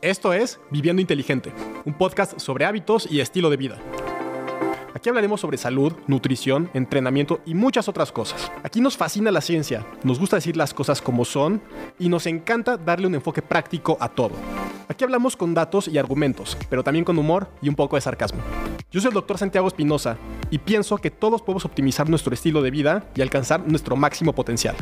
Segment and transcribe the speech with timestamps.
[0.00, 1.52] Esto es Viviendo Inteligente,
[1.84, 3.78] un podcast sobre hábitos y estilo de vida.
[4.94, 8.52] Aquí hablaremos sobre salud, nutrición, entrenamiento y muchas otras cosas.
[8.62, 11.60] Aquí nos fascina la ciencia, nos gusta decir las cosas como son
[11.98, 14.36] y nos encanta darle un enfoque práctico a todo.
[14.86, 18.40] Aquí hablamos con datos y argumentos, pero también con humor y un poco de sarcasmo.
[18.90, 20.16] Yo soy el doctor Santiago Espinosa
[20.50, 24.76] y pienso que todos podemos optimizar nuestro estilo de vida y alcanzar nuestro máximo potencial.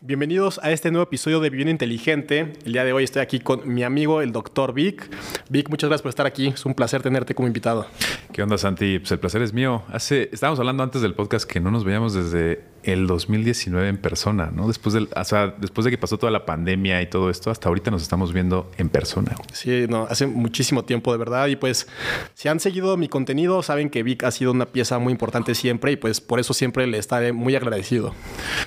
[0.00, 2.52] Bienvenidos a este nuevo episodio de Vivienda Inteligente.
[2.64, 5.10] El día de hoy estoy aquí con mi amigo, el doctor Vic.
[5.48, 6.46] Vic, muchas gracias por estar aquí.
[6.46, 7.86] Es un placer tenerte como invitado.
[8.32, 9.00] ¿Qué onda, Santi?
[9.00, 9.82] Pues el placer es mío.
[9.88, 14.50] Hace, estábamos hablando antes del podcast que no nos veíamos desde el 2019 en persona,
[14.54, 14.66] ¿no?
[14.66, 17.68] Después, del, o sea, después de que pasó toda la pandemia y todo esto, hasta
[17.68, 19.34] ahorita nos estamos viendo en persona.
[19.52, 21.48] Sí, no, hace muchísimo tiempo de verdad.
[21.48, 21.88] Y pues,
[22.34, 25.92] si han seguido mi contenido, saben que Vic ha sido una pieza muy importante siempre
[25.92, 28.14] y pues por eso siempre le estaré muy agradecido.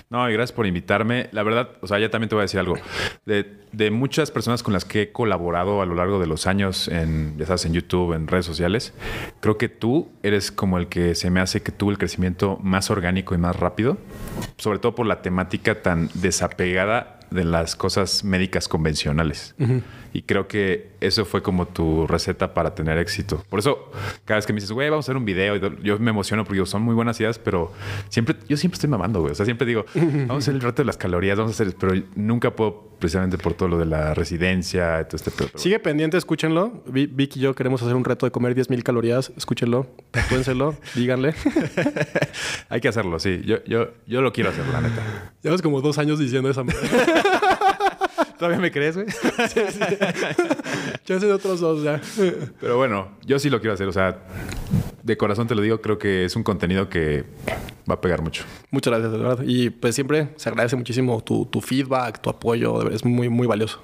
[0.10, 1.30] No, y gracias por invitarme.
[1.32, 2.76] La verdad, o sea, ya también te voy a decir algo.
[3.26, 6.88] De, de muchas personas con las que he colaborado a lo largo de los años,
[6.88, 8.94] en, ya sabes, en YouTube, en redes sociales,
[9.40, 12.92] creo que tú eres como el que se me hace que tuvo el crecimiento más
[12.92, 13.98] orgánico y más rápido
[14.58, 19.56] sobre todo por la temática tan desapegada de las cosas médicas convencionales.
[20.14, 23.44] Y creo que eso fue como tu receta para tener éxito.
[23.50, 23.92] Por eso,
[24.26, 26.64] cada vez que me dices, güey, vamos a hacer un video, yo me emociono porque
[26.68, 27.74] son muy buenas ideas, pero
[28.10, 29.32] siempre, yo siempre estoy mamando, güey.
[29.32, 31.76] O sea, siempre digo, vamos a hacer el reto de las calorías, vamos a hacer,
[31.78, 36.84] pero nunca puedo, precisamente por todo lo de la residencia, todo este Sigue pendiente, escúchenlo.
[36.86, 39.34] Vic y yo queremos hacer un reto de comer 10 mil calorías.
[39.36, 41.34] Escúchenlo, hacerlo, díganle.
[42.70, 43.42] Hay que hacerlo, sí.
[43.46, 45.34] Yo, yo, yo lo quiero hacer, la neta.
[45.42, 46.64] Llevas como dos años diciendo esa
[48.44, 49.08] ¿Todavía me crees, güey?
[49.10, 49.56] sí,
[51.06, 52.02] Ya de otros dos, ya.
[52.60, 53.88] Pero bueno, yo sí lo quiero hacer.
[53.88, 54.18] O sea,
[55.02, 57.24] de corazón te lo digo, creo que es un contenido que
[57.90, 58.44] va a pegar mucho.
[58.70, 59.46] Muchas gracias, de verdad.
[59.48, 62.90] Y pues siempre se agradece muchísimo tu, tu feedback, tu apoyo.
[62.90, 63.82] Es muy, muy valioso.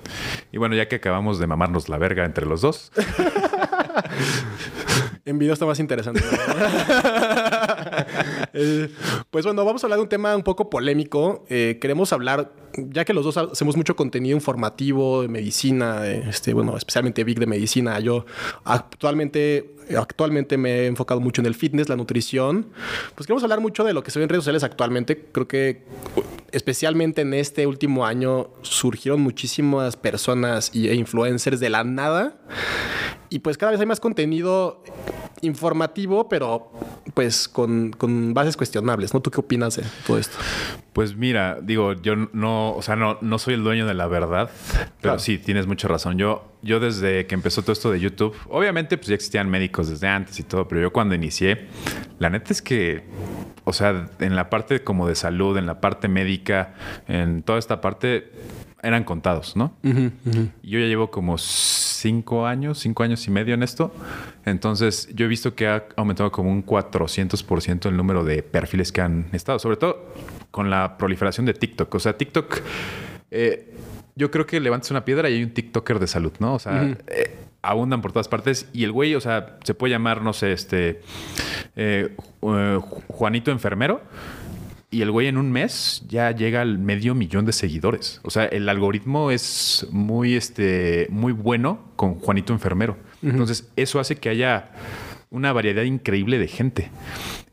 [0.52, 2.92] Y bueno, ya que acabamos de mamarnos la verga entre los dos.
[5.24, 6.20] en video está más interesante.
[8.54, 8.90] Eh,
[9.30, 11.46] pues bueno, vamos a hablar de un tema un poco polémico.
[11.50, 12.52] Eh, queremos hablar,
[12.90, 17.46] ya que los dos hacemos mucho contenido informativo de medicina, este, bueno, especialmente Big de
[17.46, 18.00] medicina.
[18.00, 18.26] Yo
[18.64, 22.68] actualmente, actualmente me he enfocado mucho en el fitness, la nutrición.
[23.16, 25.26] Pues queremos hablar mucho de lo que se ve en redes sociales actualmente.
[25.32, 25.84] Creo que
[26.52, 32.40] especialmente en este último año surgieron muchísimas personas e influencers de la nada.
[33.30, 34.84] Y pues cada vez hay más contenido
[35.42, 36.72] informativo, pero
[37.14, 37.94] pues con,
[38.34, 39.22] bases cuestionables, ¿no?
[39.22, 40.38] ¿Tú qué opinas de todo esto?
[40.94, 44.50] Pues mira, digo, yo no, o sea, no, no soy el dueño de la verdad,
[45.02, 46.18] pero sí, tienes mucha razón.
[46.18, 50.08] Yo, yo desde que empezó todo esto de YouTube, obviamente pues ya existían médicos desde
[50.08, 51.68] antes y todo, pero yo cuando inicié,
[52.20, 53.04] la neta es que,
[53.64, 56.74] o sea, en la parte como de salud, en la parte médica,
[57.08, 58.32] en toda esta parte,
[58.82, 59.74] eran contados, ¿no?
[59.84, 63.94] Yo ya llevo como cinco años, cinco años y medio en esto.
[64.46, 69.02] Entonces, yo he visto que ha aumentado como un 400% el número de perfiles que
[69.02, 70.14] han estado, sobre todo
[70.52, 71.94] con la proliferación de TikTok.
[71.94, 72.62] O sea, TikTok,
[73.32, 73.74] eh,
[74.16, 76.54] yo creo que levantas una piedra y hay un TikToker de salud, ¿no?
[76.56, 80.22] O sea, eh, abundan por todas partes y el güey, o sea, se puede llamar,
[80.22, 81.02] no sé, este,
[81.76, 82.16] eh,
[83.08, 84.02] Juanito Enfermero
[84.92, 88.22] y el güey en un mes ya llega al medio millón de seguidores.
[88.24, 92.98] O sea, el algoritmo es muy, este, muy bueno con Juanito Enfermero.
[93.22, 94.72] Entonces, eso hace que haya
[95.30, 96.90] una variedad increíble de gente.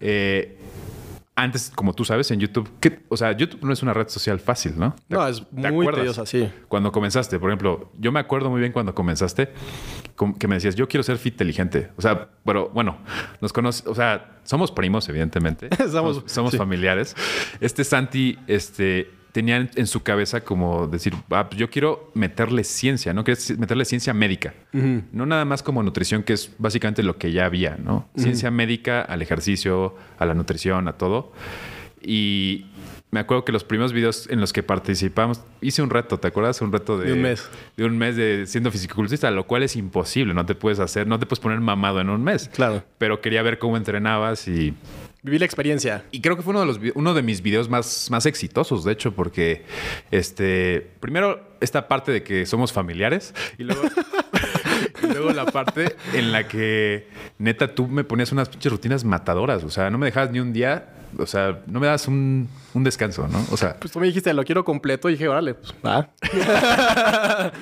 [0.01, 0.57] Eh,
[1.39, 2.69] antes, como tú sabes, en YouTube,
[3.11, 4.97] o sea, YouTube no es una red social fácil, ¿no?
[5.11, 6.51] No, es muy tediosa, sí.
[6.67, 9.53] Cuando comenzaste, por ejemplo, yo me acuerdo muy bien cuando comenzaste
[10.39, 11.91] que me decías, yo quiero ser fit inteligente.
[11.97, 12.97] O sea, pero bueno,
[13.43, 15.69] nos conoce, o sea, somos primos, evidentemente.
[15.91, 17.15] somos, somos familiares.
[17.61, 23.13] Este Santi, este, tenía en su cabeza como decir, ah, pues yo quiero meterle ciencia,
[23.13, 23.23] ¿no?
[23.23, 24.55] Quiero meterle ciencia médica.
[25.13, 28.09] No nada más como nutrición, que es básicamente lo que ya había, ¿no?
[28.17, 31.35] Ciencia médica al ejercicio, a la nutrición, a todo.
[32.01, 32.65] Y
[33.11, 36.63] me acuerdo que los primeros videos en los que participamos, hice un reto, ¿te acuerdas?
[36.63, 37.51] Un reto de, de un mes.
[37.77, 41.19] De un mes de siendo fisiculturista, lo cual es imposible, no te puedes hacer, no
[41.19, 42.49] te puedes poner mamado en un mes.
[42.55, 42.85] Claro.
[42.97, 44.73] Pero quería ver cómo entrenabas y
[45.27, 46.05] Viví la experiencia.
[46.13, 48.93] Y creo que fue uno de, los, uno de mis videos más, más exitosos, de
[48.93, 49.65] hecho, porque
[50.13, 53.83] este, primero esta parte de que somos familiares y luego,
[55.03, 57.09] luego la parte en la que
[57.39, 59.65] neta tú me ponías unas pinches rutinas matadoras.
[59.65, 63.27] O sea, no me dejabas ni un día o sea, no me das un, descanso,
[63.29, 63.45] ¿no?
[63.51, 63.77] O sea.
[63.79, 66.11] Pues tú me dijiste, lo quiero completo, y dije, órale, pues va.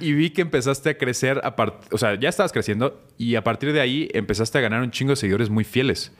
[0.00, 1.54] y vi que empezaste a crecer, a
[1.92, 5.10] o sea, ya estabas creciendo y a partir de ahí empezaste a ganar un chingo
[5.10, 6.12] de seguidores muy fieles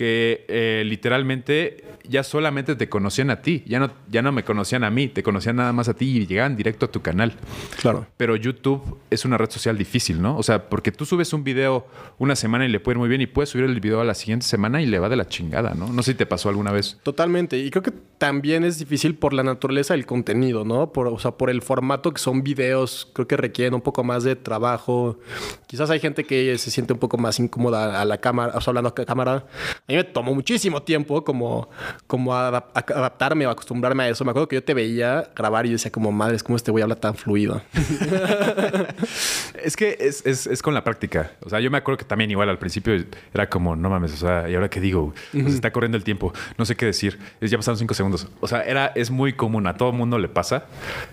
[0.00, 4.82] que eh, literalmente ya solamente te conocían a ti, ya no, ya no me conocían
[4.82, 7.34] a mí, te conocían nada más a ti y llegaban directo a tu canal.
[7.82, 8.06] Claro.
[8.16, 10.38] Pero YouTube es una red social difícil, ¿no?
[10.38, 11.86] O sea, porque tú subes un video
[12.16, 14.14] una semana y le puede ir muy bien y puedes subir el video a la
[14.14, 15.92] siguiente semana y le va de la chingada, ¿no?
[15.92, 16.98] No sé si te pasó alguna vez.
[17.02, 17.58] Totalmente.
[17.58, 20.92] Y creo que también es difícil por la naturaleza del contenido, ¿no?
[20.92, 24.24] Por, o sea, por el formato que son videos, creo que requieren un poco más
[24.24, 25.18] de trabajo.
[25.66, 28.70] Quizás hay gente que se siente un poco más incómoda a la cámara, o sea,
[28.70, 29.44] hablando a cámara.
[29.90, 31.68] A mí me tomó muchísimo tiempo como,
[32.06, 34.24] como adaptarme o acostumbrarme a eso.
[34.24, 36.70] Me acuerdo que yo te veía grabar y yo decía como, madre, es como este
[36.70, 37.60] güey habla tan fluido.
[39.64, 41.32] es que es, es, es, con la práctica.
[41.44, 42.94] O sea, yo me acuerdo que también igual al principio
[43.34, 45.12] era como, no mames, o sea, ¿y ahora qué digo?
[45.32, 47.18] Se está corriendo el tiempo, no sé qué decir.
[47.40, 48.28] Ya pasaron cinco segundos.
[48.38, 50.66] O sea, era, es muy común, a todo mundo le pasa.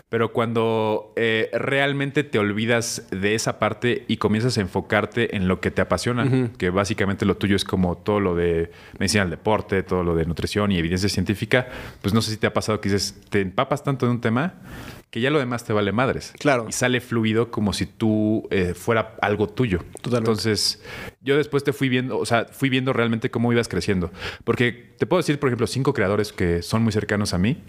[0.10, 5.62] Pero cuando eh, realmente te olvidas de esa parte y comienzas a enfocarte en lo
[5.62, 8.67] que te apasiona, que básicamente lo tuyo es como todo lo de
[9.00, 11.68] medicina del deporte, todo lo de nutrición y evidencia científica,
[12.02, 14.56] pues no sé si te ha pasado que dices, te empapas tanto de un tema
[15.10, 16.34] que ya lo demás te vale madres.
[16.38, 16.66] Claro.
[16.68, 19.80] Y sale fluido como si tú eh, fuera algo tuyo.
[20.02, 20.32] Totalmente.
[20.32, 20.84] Entonces,
[21.22, 24.12] yo después te fui viendo, o sea, fui viendo realmente cómo ibas creciendo.
[24.44, 27.64] Porque te puedo decir, por ejemplo, cinco creadores que son muy cercanos a mí.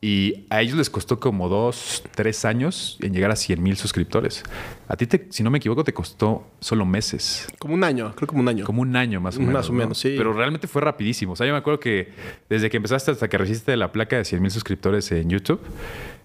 [0.00, 4.42] Y a ellos les costó como dos, tres años en llegar a 100 mil suscriptores.
[4.86, 7.48] A ti, te, si no me equivoco, te costó solo meses.
[7.58, 8.64] Como un año, creo como un año.
[8.64, 9.54] Como un año más o menos.
[9.54, 10.14] Más o menos, sí.
[10.16, 11.32] Pero realmente fue rapidísimo.
[11.32, 12.12] O sea, yo me acuerdo que
[12.48, 15.60] desde que empezaste hasta que recibiste la placa de 100 mil suscriptores en YouTube,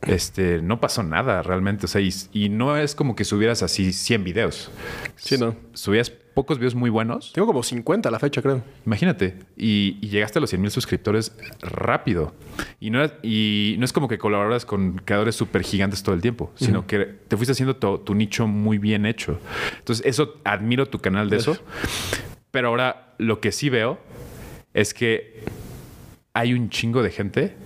[0.01, 1.85] este, no pasó nada realmente.
[1.85, 4.71] O sea, y, y, no es como que subieras así 100 videos.
[5.15, 5.55] Sí, ¿no?
[5.73, 7.33] Subías pocos videos muy buenos.
[7.33, 8.63] Tengo como 50 a la fecha, creo.
[8.85, 9.39] Imagínate.
[9.57, 12.33] Y, y llegaste a los 100 mil suscriptores rápido.
[12.79, 16.53] Y no, y no es como que colaboras con creadores súper gigantes todo el tiempo,
[16.55, 16.85] sino uh -huh.
[16.85, 19.37] que te fuiste haciendo tu, tu, nicho muy bien hecho.
[19.79, 21.57] Entonces, eso, admiro tu canal de eso.
[22.51, 23.99] Pero ahora lo que sí veo
[24.73, 25.43] es que
[26.31, 27.57] hay un chingo de gente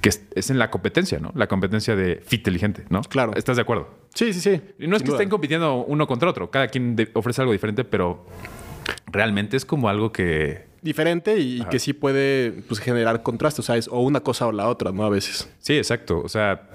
[0.00, 1.30] que es, es, en la competencia, ¿no?
[1.34, 3.02] La competencia de fit inteligente, ¿no?
[3.02, 3.32] Claro.
[3.36, 4.07] ¿Estás de acuerdo?
[4.14, 4.60] Sí, sí, sí.
[4.78, 5.18] Y no es que duda.
[5.18, 6.50] estén compitiendo uno contra otro.
[6.50, 8.26] Cada quien ofrece algo diferente, pero
[9.06, 10.66] realmente es como algo que...
[10.80, 14.52] Diferente y que sí puede pues, generar contraste, o sea, es o una cosa o
[14.52, 15.04] la otra, ¿no?
[15.04, 15.52] A veces.
[15.58, 16.20] Sí, exacto.
[16.24, 16.70] O sea,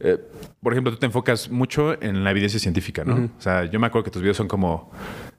[0.00, 0.18] eh,
[0.62, 3.14] por ejemplo, tú te enfocas mucho en la evidencia científica, ¿no?
[3.14, 3.30] Uh -huh.
[3.36, 4.90] O sea, yo me acuerdo que tus videos son como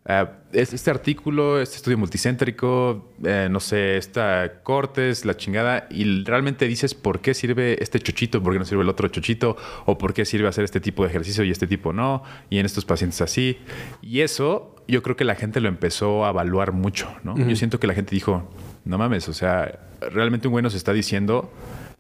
[0.06, 6.68] uh, este artículo, este estudio multicéntrico, eh, no sé, esta cortes, la chingada, y realmente
[6.68, 10.14] dices por qué sirve este chochito, por qué no sirve el otro chochito, o por
[10.14, 13.22] qué sirve hacer este tipo de ejercicio y este tipo no, y en estos pacientes
[13.22, 13.58] así.
[14.02, 17.34] Y eso yo creo que la gente lo empezó a evaluar mucho, ¿no?
[17.34, 17.50] Uh -huh.
[17.50, 18.50] Yo siento que la gente dijo,
[18.86, 21.52] no mames, o sea, realmente un güey nos está diciendo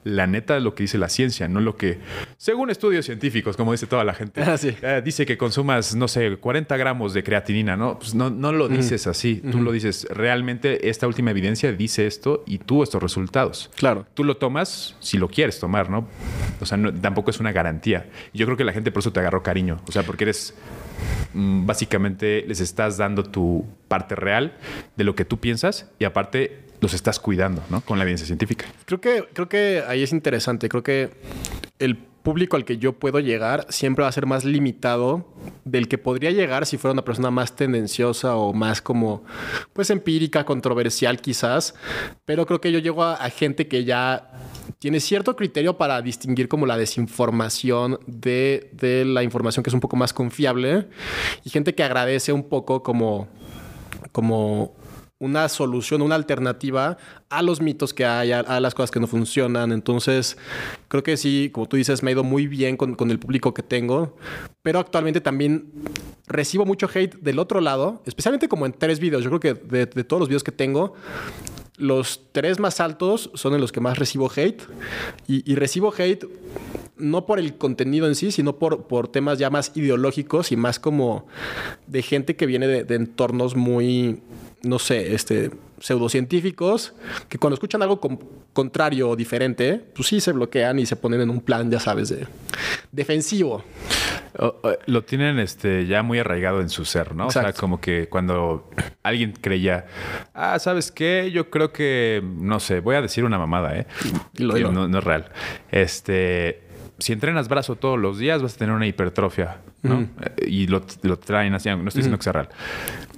[0.05, 1.97] la neta lo que dice la ciencia, no lo que,
[2.37, 4.73] según estudios científicos, como dice toda la gente, ah, sí.
[4.81, 7.97] eh, dice que consumas, no sé, 40 gramos de creatinina, ¿no?
[7.97, 9.09] Pues no, no lo dices mm.
[9.09, 13.71] así, tú lo dices, realmente esta última evidencia dice esto y tuvo estos resultados.
[13.75, 14.05] Claro.
[14.13, 16.07] Tú lo tomas si lo quieres tomar, ¿no?
[16.61, 18.07] O sea, no, tampoco es una garantía.
[18.31, 20.53] Yo creo que la gente por eso te agarró cariño, o sea, porque eres
[21.33, 24.55] mm, básicamente les estás dando tu parte real
[24.95, 27.81] de lo que tú piensas y aparte los estás cuidando, ¿no?
[27.81, 28.65] Con la evidencia científica.
[28.85, 30.69] Creo que, creo que ahí es interesante.
[30.69, 31.11] Creo que
[31.79, 35.31] el público al que yo puedo llegar siempre va a ser más limitado
[35.63, 39.23] del que podría llegar si fuera una persona más tendenciosa o más como,
[39.73, 41.75] pues, empírica, controversial quizás.
[42.25, 44.31] Pero creo que yo llego a, gente que ya
[44.79, 49.79] tiene cierto criterio para distinguir como la desinformación de, de la información que es un
[49.79, 50.87] poco más confiable
[51.43, 53.27] y gente que agradece un poco como,
[54.11, 54.73] como
[55.25, 56.97] una solución, una alternativa
[57.29, 59.71] a los mitos que hay, a, las cosas que no funcionan.
[59.71, 60.37] Entonces,
[60.87, 63.63] creo que sí, como tú dices, me ha ido muy bien con, el público que
[63.63, 64.15] tengo,
[64.61, 65.71] pero actualmente también
[66.27, 69.23] recibo mucho hate del otro lado, especialmente como en tres videos.
[69.23, 70.93] Yo creo que de, todos los videos que tengo,
[71.77, 74.61] los tres más altos son en los que más recibo hate.
[75.27, 76.25] Y, recibo hate
[76.97, 81.25] no por el contenido en sí, sino por, temas ya más ideológicos y más como
[81.87, 84.21] de gente que viene de entornos muy,
[84.65, 86.93] no sé, este, pseudocientíficos,
[87.29, 88.19] que cuando escuchan algo con,
[88.53, 92.09] contrario o diferente, pues sí se bloquean y se ponen en un plan, ya sabes,
[92.09, 92.27] de
[92.91, 93.63] defensivo.
[94.87, 97.25] Lo tienen este, ya muy arraigado en su ser, ¿no?
[97.25, 97.49] Exacto.
[97.49, 98.69] O sea, como que cuando
[99.03, 99.85] alguien creía,
[100.33, 101.31] ah, ¿sabes qué?
[101.31, 103.87] Yo creo que, no sé, voy a decir una mamada, ¿eh?
[104.37, 104.71] Lo, lo.
[104.71, 105.31] No, no, es real.
[105.71, 106.63] Este,
[106.97, 110.01] si entrenas brazo todos los días, vas a tener una hipertrofia, ¿no?
[110.01, 110.09] Mm.
[110.47, 112.19] Y lo, lo, traen así, no estoy diciendo mm.
[112.19, 112.49] que sea real.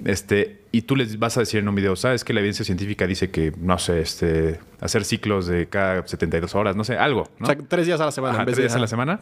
[0.04, 3.06] Este, y tú les vas a decir en un video, ¿sabes que la evidencia científica
[3.06, 7.44] dice que, no sé, este, hacer ciclos de cada 72 horas, no sé, algo, ¿no?
[7.44, 8.34] O sea, tres días a la semana.
[8.34, 8.78] Ajá, en vez tres días de...
[8.78, 9.20] a la semana.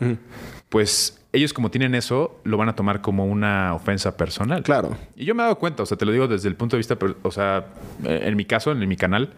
[0.69, 4.63] Pues ellos como tienen eso, lo van a tomar como una ofensa personal.
[4.63, 4.97] Claro.
[5.15, 6.79] Y yo me he dado cuenta, o sea, te lo digo desde el punto de
[6.79, 7.67] vista, o sea,
[8.05, 9.31] en mi caso, en mi canal,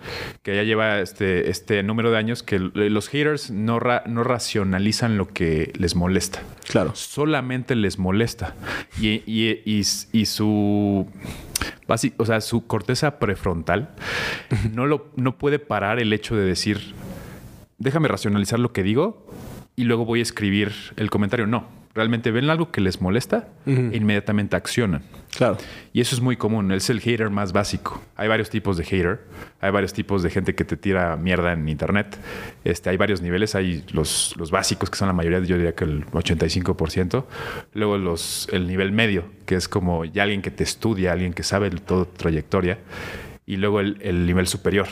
[0.43, 5.29] que ya lleva este, este número de años, que los haters no, no racionalizan lo
[5.29, 6.41] que les molesta.
[6.69, 6.95] Claro.
[6.95, 8.55] Solamente les molesta.
[9.01, 11.07] Y, y, y, su...
[12.17, 13.91] O sea, su corteza prefrontal
[14.73, 16.95] no, lo, no puede parar el hecho de decir,
[17.79, 19.27] déjame racionalizar lo que digo
[19.77, 21.47] y luego voy a escribir el comentario.
[21.47, 21.67] No,
[21.99, 25.03] realmente ven algo que les molesta e inmediatamente accionan.
[25.37, 25.59] Claro.
[25.93, 26.71] Y eso es muy común.
[26.71, 28.01] Es el hater más básico.
[28.15, 29.21] Hay varios tipos de hater.
[29.61, 32.17] Hay varios tipos de gente que te tira mierda en internet.
[32.63, 33.57] Este, hay varios niveles.
[33.57, 37.25] Hay los, los básicos, que son la mayoría, yo diría que el 85%.
[37.75, 41.43] Luego los, el nivel medio, que es como ya alguien que te estudia, alguien que
[41.43, 42.79] sabe toda tu trayectoria.
[43.45, 44.87] Y luego el, el nivel superior.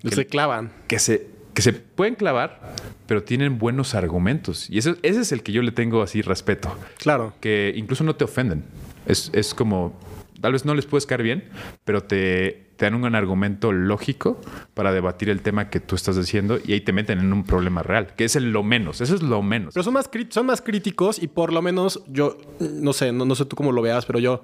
[0.00, 0.70] Que se clavan.
[0.86, 2.74] Que se que se pueden clavar,
[3.06, 4.68] pero tienen buenos argumentos.
[4.70, 6.76] Y ese, ese es el que yo le tengo así respeto.
[6.98, 7.34] Claro.
[7.40, 8.64] Que incluso no te ofenden.
[9.06, 9.98] Es, es como,
[10.40, 11.44] tal vez no les puedes caer bien,
[11.84, 14.40] pero te, te dan un argumento lógico
[14.74, 17.82] para debatir el tema que tú estás diciendo y ahí te meten en un problema
[17.82, 19.00] real, que es el lo menos.
[19.00, 19.74] Eso es lo menos.
[19.74, 23.34] Pero son más, son más críticos y por lo menos yo, no sé, no, no
[23.34, 24.42] sé tú cómo lo veas, pero yo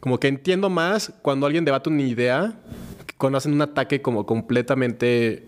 [0.00, 2.54] como que entiendo más cuando alguien debate una idea,
[3.18, 5.46] cuando hacen un ataque como completamente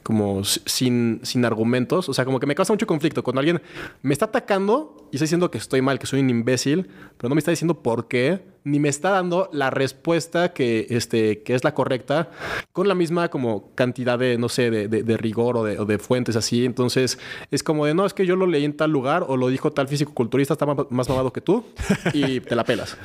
[0.00, 2.08] como sin, sin argumentos.
[2.08, 3.22] O sea, como que me causa mucho conflicto.
[3.22, 3.60] Cuando alguien
[4.02, 7.34] me está atacando y está diciendo que estoy mal, que soy un imbécil, pero no
[7.34, 11.64] me está diciendo por qué, ni me está dando la respuesta que, este, que es
[11.64, 12.30] la correcta,
[12.72, 15.98] con la misma como cantidad de, no sé, de, de, rigor o de, o de,
[15.98, 16.64] fuentes así.
[16.64, 17.18] Entonces,
[17.50, 19.72] es como de, no, es que yo lo leí en tal lugar o lo dijo
[19.72, 21.64] tal físico-culturista, está más, más mamado que tú
[22.12, 22.96] y te la pelas.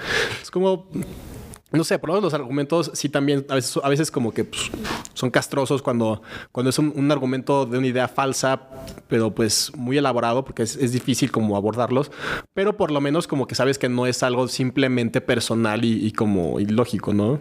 [0.41, 0.87] Es como
[1.71, 4.45] no sé, por lo menos los argumentos sí también a veces, a veces como que
[4.45, 4.71] pues,
[5.13, 6.21] son castrosos cuando,
[6.51, 8.61] cuando es un, argumento de una idea falsa,
[9.07, 12.11] pero pues muy elaborado porque es, difícil como abordarlos,
[12.53, 16.11] pero por lo menos como que sabes que no es algo simplemente personal y, y
[16.11, 17.39] como ilógico, ¿no?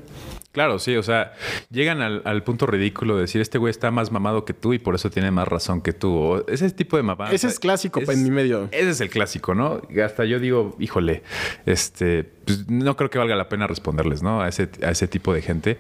[0.57, 1.35] Claro, sí, o sea,
[1.69, 4.95] llegan al, punto ridículo de decir este güey está más mamado que tú y por
[4.95, 6.43] eso tiene más razón que tú.
[6.49, 7.31] ese tipo de mamá.
[7.31, 8.71] Ese es clásico en mi medio.
[8.73, 9.83] Ese es el clásico, ¿no?
[10.03, 11.23] Hasta yo digo, híjole,
[11.67, 14.41] este, pues no creo que valga la pena responderles, ¿no?
[14.41, 15.79] A ese, a ese tipo de gente.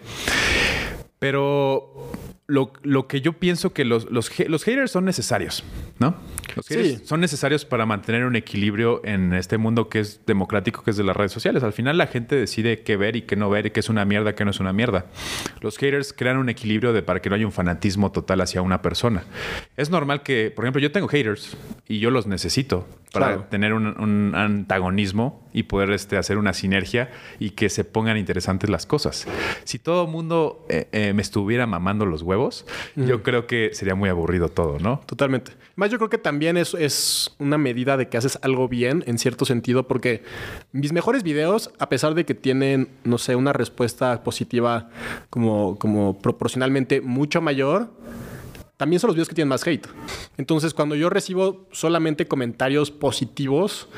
[1.18, 2.10] Pero
[2.48, 5.64] lo, lo, que yo pienso que los, los, los, haters son necesarios,
[5.98, 6.14] ¿no?
[6.54, 10.92] Los haters son necesarios para mantener un equilibrio en este mundo que es democrático, que
[10.92, 11.64] es de las redes sociales.
[11.64, 14.04] Al final la gente decide qué ver y qué no ver y qué es una
[14.04, 15.06] mierda, qué no es una mierda.
[15.60, 18.80] Los haters crean un equilibrio de, para que no haya un fanatismo total hacia una
[18.80, 19.24] persona.
[19.76, 21.56] Es normal que, por ejemplo, yo tengo haters
[21.88, 27.50] y yo los necesito para tener un, antagonismo y poder este, hacer una sinergia y
[27.50, 29.26] que se pongan interesantes las cosas.
[29.64, 32.35] Si todo el mundo eh, eh, me estuviera mamando los huevos,
[32.96, 35.00] yo creo que sería muy aburrido todo, ¿no?
[35.06, 35.52] Totalmente.
[35.74, 39.18] Más yo creo que también es, es una medida de que haces algo bien en
[39.18, 40.22] cierto sentido, porque
[40.72, 44.88] mis mejores videos, a pesar de que tienen, no sé, una respuesta positiva
[45.30, 47.90] como, como proporcionalmente mucho mayor,
[48.76, 49.86] también son los videos que tienen más hate.
[50.36, 53.88] Entonces, cuando yo recibo solamente comentarios positivos,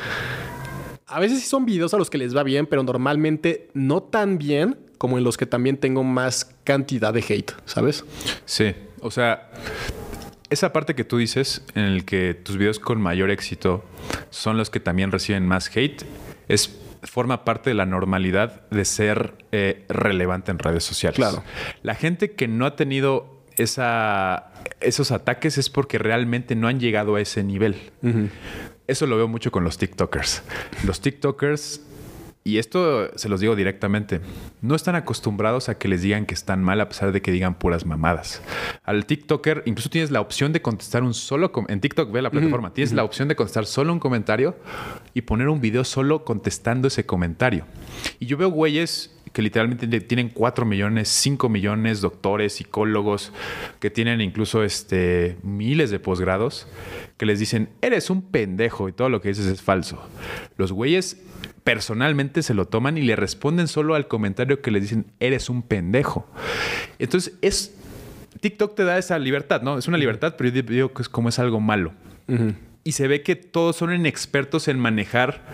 [1.06, 4.38] a veces sí son videos a los que les va bien, pero normalmente no tan
[4.38, 8.04] bien como en los que también tengo más cantidad de hate, ¿sabes?
[8.44, 9.50] Sí, o sea,
[10.50, 13.84] esa parte que tú dices en el que tus videos con mayor éxito
[14.30, 16.04] son los que también reciben más hate,
[16.48, 21.16] es forma parte de la normalidad de ser eh, relevante en redes sociales.
[21.16, 21.44] Claro.
[21.82, 27.16] La gente que no ha tenido esa, esos ataques es porque realmente no han llegado
[27.16, 27.76] a ese nivel.
[28.86, 30.42] Eso lo veo mucho con los TikTokers.
[30.84, 31.82] Los TikTokers,
[32.48, 34.22] y esto se los digo directamente,
[34.62, 37.58] no están acostumbrados a que les digan que están mal a pesar de que digan
[37.58, 38.40] puras mamadas.
[38.84, 41.52] Al TikToker incluso tienes la opción de contestar un solo...
[41.68, 44.56] En TikTok, ve la plataforma, tienes la opción de contestar solo un comentario
[45.12, 47.66] y poner un video solo contestando ese comentario.
[48.18, 53.32] Y yo veo güeyes que literalmente tienen 4 millones, 5 millones, doctores, psicólogos,
[53.78, 56.66] que tienen incluso este, miles de posgrados,
[57.18, 60.02] que les dicen, eres un pendejo y todo lo que dices es falso.
[60.56, 61.18] Los güeyes
[61.64, 65.62] personalmente se lo toman y le responden solo al comentario que les dicen, eres un
[65.62, 66.26] pendejo.
[66.98, 67.74] Entonces, es...
[68.40, 69.78] TikTok te da esa libertad, ¿no?
[69.78, 71.92] Es una libertad, pero yo digo que es como es algo malo
[72.88, 75.44] y se ve que todos son inexpertos en manejar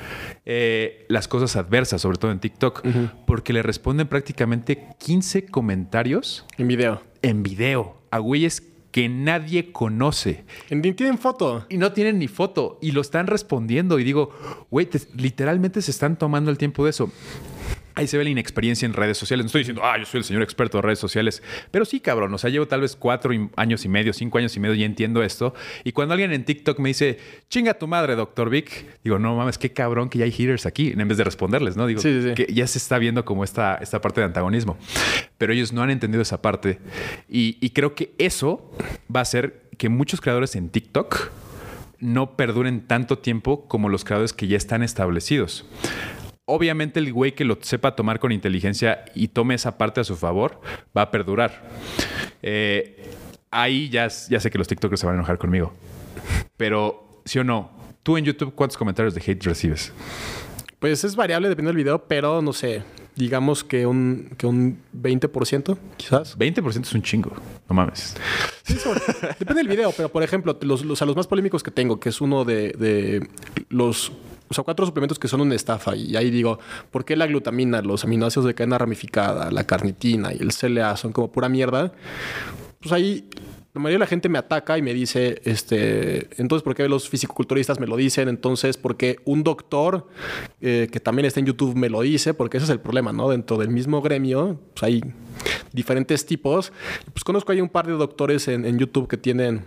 [0.46, 2.86] eh, las cosas adversas, sobre todo en TikTok,
[3.26, 6.46] porque le responden prácticamente 15 comentarios.
[6.58, 7.02] En video.
[7.22, 8.62] En video, a güeyes
[8.94, 10.44] que nadie conoce.
[10.70, 11.66] Ni tienen foto.
[11.68, 12.78] Y no tienen ni foto.
[12.80, 13.98] Y lo están respondiendo.
[13.98, 14.30] Y digo,
[14.70, 17.10] güey, literalmente se están tomando el tiempo de eso.
[17.94, 19.44] Ahí se ve la inexperiencia en redes sociales.
[19.44, 21.42] No estoy diciendo, ah, yo soy el señor experto de redes sociales.
[21.70, 22.32] Pero sí, cabrón.
[22.34, 25.22] O sea, llevo tal vez cuatro años y medio, cinco años y medio y entiendo
[25.22, 25.54] esto.
[25.84, 29.58] Y cuando alguien en TikTok me dice, chinga tu madre, doctor Vic, digo, no mames,
[29.58, 30.92] qué cabrón que ya hay haters aquí.
[30.96, 31.86] En vez de responderles, ¿no?
[31.86, 34.76] Digo, que ya se está viendo como esta, esta parte de antagonismo.
[35.38, 36.78] Pero ellos no han entendido esa parte.
[37.28, 38.70] Y, y creo que eso
[39.14, 41.30] va a hacer que muchos creadores en TikTok
[42.00, 45.64] no perduren tanto tiempo como los creadores que ya están establecidos.
[46.46, 50.14] Obviamente el güey que lo sepa tomar con inteligencia y tome esa parte a su
[50.14, 50.60] favor
[50.96, 51.62] va a perdurar.
[52.42, 53.02] Eh,
[53.50, 55.72] ahí ya, ya sé que los TikTokers se van a enojar conmigo.
[56.58, 57.70] Pero, ¿sí o no?
[58.02, 59.92] Tú en YouTube, ¿cuántos comentarios de hate recibes?
[60.78, 62.82] Pues es variable, depende del video, pero no sé,
[63.16, 66.38] digamos que un, que un 20%, quizás.
[66.38, 67.32] 20% es un chingo,
[67.70, 68.14] no mames.
[68.64, 68.76] Sí,
[69.38, 72.10] depende del video, pero por ejemplo, los, los, a los más polémicos que tengo, que
[72.10, 73.26] es uno de, de
[73.70, 74.12] los
[74.48, 75.96] o sea, cuatro suplementos que son una estafa.
[75.96, 76.58] Y ahí digo,
[76.90, 81.12] ¿por qué la glutamina, los aminoácidos de cadena ramificada, la carnitina y el CLA son
[81.12, 81.92] como pura mierda?
[82.80, 83.28] Pues ahí
[83.74, 87.08] la mayoría de la gente me ataca y me dice, este, entonces, ¿por qué los
[87.08, 88.28] fisicoculturistas me lo dicen?
[88.28, 90.06] Entonces, ¿por qué un doctor
[90.60, 92.34] eh, que también está en YouTube me lo dice?
[92.34, 93.28] Porque ese es el problema, ¿no?
[93.28, 95.00] Dentro del mismo gremio, pues hay
[95.72, 96.72] diferentes tipos.
[97.12, 99.64] Pues conozco ahí un par de doctores en, en YouTube que tienen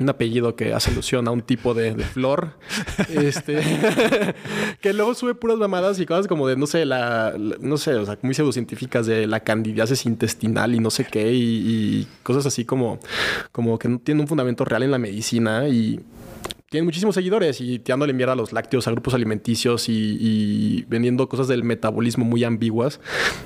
[0.00, 2.54] un apellido que hace alusión a un tipo de, flor.
[3.08, 3.60] este,
[4.80, 8.06] que luego sube puras mamadas y cosas como de, no sé, la, no sé, o
[8.06, 12.64] sea, muy pseudocientíficas de la candidiasis intestinal y no sé qué, y, y, cosas así
[12.64, 13.00] como,
[13.52, 16.00] como que no tienen un fundamento real en la medicina y
[16.70, 21.48] tienen muchísimos seguidores y tirándole mierda a los lácteos, a grupos alimenticios y, vendiendo cosas
[21.48, 23.00] del metabolismo muy ambiguas,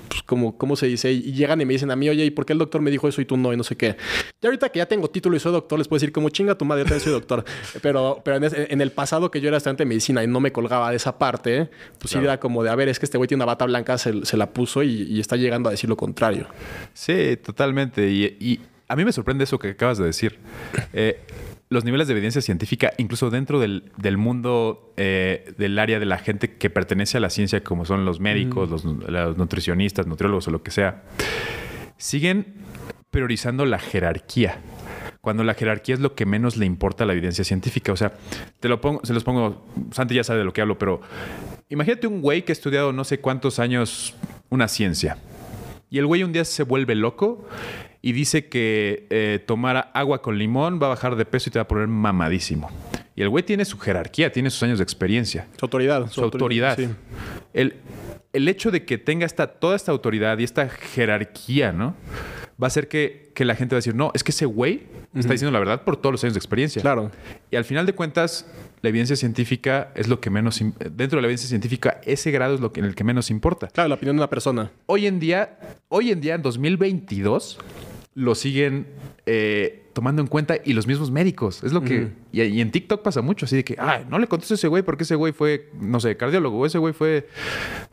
[0.09, 1.13] pues como, ¿cómo se dice?
[1.13, 3.07] Y llegan y me dicen a mí, oye, ¿y por qué el doctor me dijo
[3.07, 3.53] eso y tú no?
[3.53, 3.97] Y no sé qué.
[4.41, 6.65] Y ahorita que ya tengo título y soy doctor, les puedo decir como chinga tu
[6.65, 7.45] madre, yo también soy doctor.
[7.83, 10.91] pero pero en, el pasado que yo era estudiante de medicina y no me colgaba
[10.91, 13.45] de esa parte, pues sí era como de, a ver, es que este güey tiene
[13.45, 16.49] una bata blanca, se, la puso y, está llegando a decir lo contrario.
[16.93, 18.11] Sí, totalmente.
[18.11, 18.61] Y, y
[18.93, 20.39] a mí me sorprende eso que acabas de decir.
[20.93, 21.19] Eh,
[21.71, 23.83] los niveles de evidencia científica, incluso dentro del,
[24.19, 28.21] mundo eh, del área de la gente que pertenece a la ciencia, como son los
[28.21, 31.05] médicos, los, nutricionistas, nutriólogos o lo que sea,
[31.97, 32.53] siguen
[33.11, 34.61] priorizando la jerarquía.
[35.23, 37.93] Cuando la jerarquía es lo que menos le importa a la evidencia científica.
[37.93, 38.13] O sea,
[38.61, 41.01] te lo pongo, se los pongo, Santi ya sabe de lo que hablo, pero
[41.71, 44.15] imagínate un güey que ha estudiado no sé cuántos años
[44.51, 45.17] una ciencia.
[45.89, 47.47] Y el güey un día se vuelve loco
[48.03, 51.61] y dice que eh, tomar agua con limón va a bajar de peso y te
[51.61, 52.69] va a poner mamadísimo.
[53.15, 55.47] Y el güey tiene su jerarquía, tiene sus años de experiencia.
[55.57, 56.11] Su autoridad.
[56.11, 56.77] Su, autoridad.
[57.53, 57.77] El,
[58.33, 61.95] el, hecho de que tenga esta, toda esta autoridad y esta jerarquía, ¿no?
[62.61, 64.83] Va a hacer que, que la gente va a decir, no, es que ese güey
[65.15, 66.83] está diciendo la verdad por todos los años de experiencia.
[66.83, 67.11] Claro.
[67.51, 68.47] Y al final de cuentas,
[68.81, 70.59] la evidencia científica es lo que menos...
[70.59, 73.69] Dentro de la evidencia científica, ese grado es lo que, en el que menos importa.
[73.69, 74.73] Claro, la opinión de una persona.
[74.87, 77.59] Hoy en día, hoy en día, en 2022
[78.15, 78.87] lo siguen
[79.25, 81.63] eh, tomando en cuenta y los mismos médicos.
[81.63, 82.11] Es lo que.
[82.33, 84.83] y, en TikTok pasa mucho, así de que, ay, no le contesto a ese güey
[84.83, 87.29] porque ese güey fue, no sé, cardiólogo, o ese güey fue.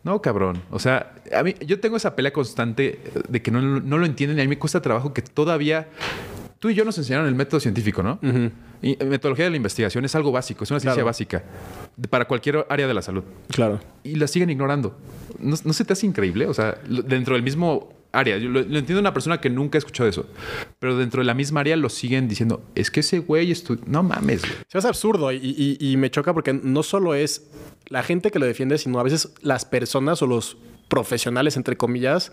[0.03, 0.61] No, cabrón.
[0.71, 4.41] O sea, a mí, yo tengo esa pelea constante de que no, lo entienden y
[4.41, 5.87] a mí me cuesta trabajo que todavía.
[6.59, 8.19] Tú y yo nos enseñaron el método científico, ¿no?
[8.81, 11.41] Y metodología de la investigación es algo básico, es una ciencia básica
[12.09, 13.23] para cualquier área de la salud.
[13.49, 13.79] Claro.
[14.03, 14.97] Y la siguen ignorando.
[15.39, 16.47] ¿No, ¿No, se te hace increíble?
[16.47, 18.37] O sea, dentro del mismo área.
[18.37, 20.25] Yo lo, entiendo una persona que nunca ha escuchado eso.
[20.79, 23.83] Pero dentro de la misma área lo siguen diciendo, es que ese güey estudia...
[23.87, 24.53] No mames, güey.
[24.71, 27.49] es absurdo y, me choca porque no solo es
[27.87, 32.31] la gente que lo defiende, sino a veces las personas o los profesionales, entre comillas,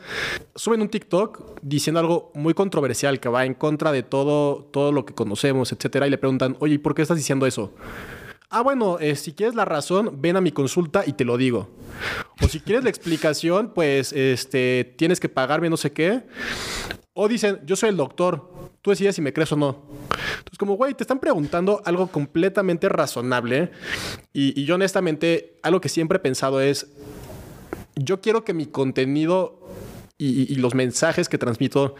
[0.54, 5.04] suben un TikTok diciendo algo muy controversial que va en contra de todo, todo lo
[5.04, 7.74] que conocemos, etcétera, y le preguntan, oye, ¿y por qué estás diciendo eso?
[8.48, 11.68] Ah, bueno, eh, si quieres la razón, ven a mi consulta y te lo digo.
[12.42, 16.22] O si quieres la explicación, pues este, tienes que pagarme no sé qué.
[17.12, 19.82] O dicen, yo soy el doctor, tú decides si me crees o no.
[20.38, 23.70] Entonces, como, güey, te están preguntando algo completamente razonable.
[24.32, 26.86] Y, yo honestamente, algo que siempre he pensado es,
[27.96, 29.66] yo quiero que mi contenido
[30.18, 31.94] y, los mensajes que transmito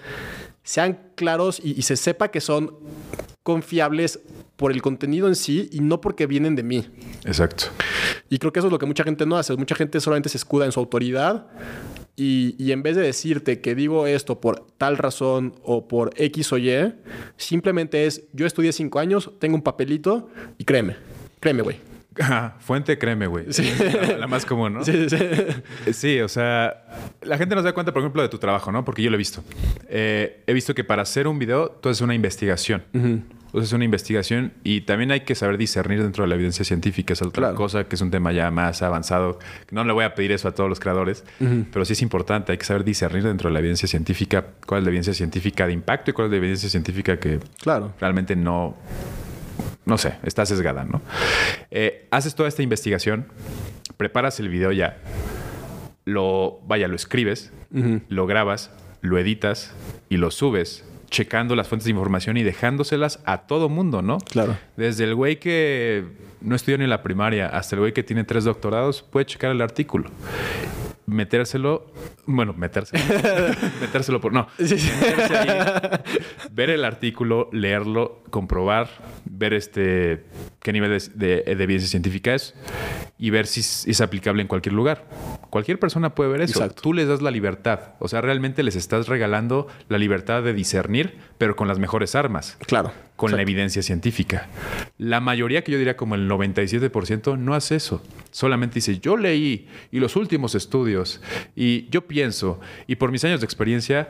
[0.66, 2.74] sean claros y, y se sepa que son
[3.42, 4.18] confiables
[4.56, 6.86] por el contenido en sí y no porque vienen de mí.
[7.24, 7.66] Exacto.
[8.28, 9.54] Y creo que eso es lo que mucha gente no hace.
[9.56, 11.46] Mucha gente solamente se escuda en su autoridad
[12.16, 16.58] y, en vez de decirte que digo esto por tal razón o por X o
[16.58, 16.94] Y,
[17.36, 20.96] simplemente es yo estudié cinco años, tengo un papelito y créeme,
[21.40, 21.76] créeme, güey.
[22.60, 23.52] Fuente, créeme, güey.
[23.52, 23.70] Sí.
[24.18, 24.84] La, más común, ¿no?
[24.84, 25.16] Sí, sí.
[25.92, 26.84] Sí, o sea,
[27.22, 28.84] la gente no se da cuenta, por ejemplo, de tu trabajo, ¿no?
[28.84, 29.42] Porque yo lo he visto.
[29.88, 32.82] Eh, he visto que para hacer un video tú haces una investigación.
[33.52, 36.64] O sea, es una investigación y también hay que saber discernir dentro de la evidencia
[36.64, 37.12] científica.
[37.14, 37.54] Es otra Claro.
[37.54, 39.38] cosa que es un tema ya más avanzado.
[39.70, 41.24] No le voy a pedir eso a todos los creadores,
[41.72, 42.52] pero sí es importante.
[42.52, 45.72] Hay que saber discernir dentro de la evidencia científica cuál es la evidencia científica de
[45.72, 47.94] impacto y cuál es la evidencia científica que Claro.
[48.00, 48.76] realmente no,
[49.86, 51.00] no sé, está sesgada, ¿no?
[51.70, 53.26] Eh, haces toda esta investigación,
[53.96, 54.98] preparas el video ya,
[56.04, 57.52] lo, vaya, lo escribes,
[58.08, 58.70] lo grabas,
[59.00, 59.72] lo editas
[60.08, 64.18] y lo subes, checando las fuentes de información y dejándoselas a todo mundo, ¿no?
[64.18, 64.58] Claro.
[64.76, 66.04] Desde el güey que
[66.40, 69.60] no estudió ni la primaria hasta el güey que tiene tres doctorados, puede checar el
[69.60, 70.10] artículo.
[71.06, 71.86] Metérselo,
[72.26, 73.02] bueno, metérselo.
[73.80, 74.32] metérselo por.
[74.32, 74.48] No.
[74.58, 76.00] Meterse ahí,
[76.50, 78.88] ver el artículo, leerlo, comprobar,
[79.24, 80.24] ver este
[80.60, 82.54] qué nivel de, de- de evidencia científica es
[83.18, 85.04] y ver si es, es aplicable en cualquier lugar.
[85.48, 86.58] Cualquier persona puede ver eso.
[86.58, 86.82] Exacto.
[86.82, 87.94] Tú les das la libertad.
[88.00, 92.58] O sea, realmente les estás regalando la libertad de discernir, pero con las mejores armas
[92.66, 92.92] Claro.
[93.16, 94.48] Con la evidencia científica.
[94.98, 98.02] La mayoría, que yo diría como el 97%, no hace eso.
[98.30, 101.20] Solamente dice, yo leí y los últimos estudios
[101.54, 104.08] y yo pienso y por mis años de experiencia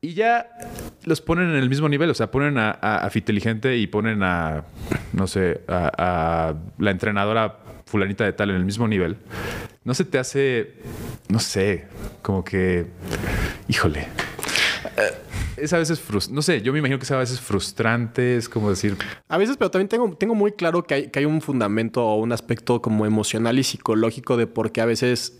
[0.00, 0.50] y ya
[1.04, 2.10] los ponen en el mismo nivel.
[2.10, 4.64] O sea, ponen a, a, a Fiteligente y ponen a,
[5.12, 9.16] no sé, a, a la entrenadora fulanita de tal en el mismo nivel.
[9.84, 10.74] No se te hace,
[11.28, 11.86] no sé,
[12.22, 12.86] como que,
[13.68, 14.08] híjole.
[15.56, 16.34] Es a veces frustrante.
[16.34, 18.36] No sé, yo me imagino que es a veces frustrante.
[18.36, 18.96] Es como decir,
[19.28, 22.16] A veces, pero también tengo, tengo muy claro que hay, que hay un fundamento o
[22.16, 25.38] un aspecto como emocional y psicológico de por qué a veces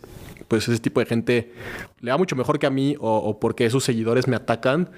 [0.48, 1.52] pues ese tipo de gente
[2.00, 4.90] le va mucho mejor que a mí o, o porque sus seguidores me atacan.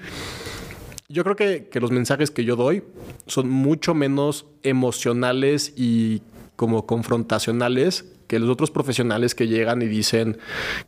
[1.07, 2.83] Yo creo que, que los mensajes que yo doy
[3.27, 6.23] son mucho menos emocionales y
[6.55, 10.37] como confrontacionales que los otros profesionales que llegan y dicen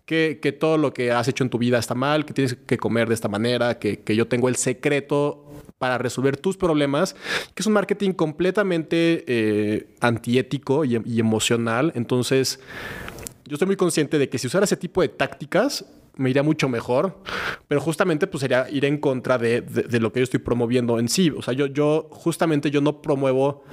[0.05, 2.77] que, que todo lo que has hecho en tu vida está mal, que tienes que
[2.77, 5.43] comer de esta manera, que, que yo tengo el secreto
[5.77, 7.13] para resolver tus problemas,
[7.53, 11.91] que es un marketing completamente eh, antiético y, emocional.
[11.95, 12.59] Entonces,
[13.45, 16.67] yo estoy muy consciente de que si usara ese tipo de tácticas me iría mucho
[16.67, 17.19] mejor,
[17.67, 20.97] pero justamente pues sería ir en contra de, de- de lo que yo estoy promoviendo
[20.97, 21.29] en sí.
[21.29, 23.63] O sea, yo, yo justamente yo no promuevo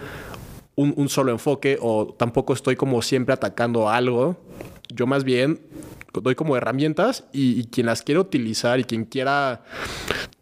[0.76, 4.36] un, solo enfoque o tampoco estoy como siempre atacando algo.
[4.92, 5.60] Yo más bien
[6.12, 9.64] doy como herramientas y, quien las quiera utilizar y quien quiera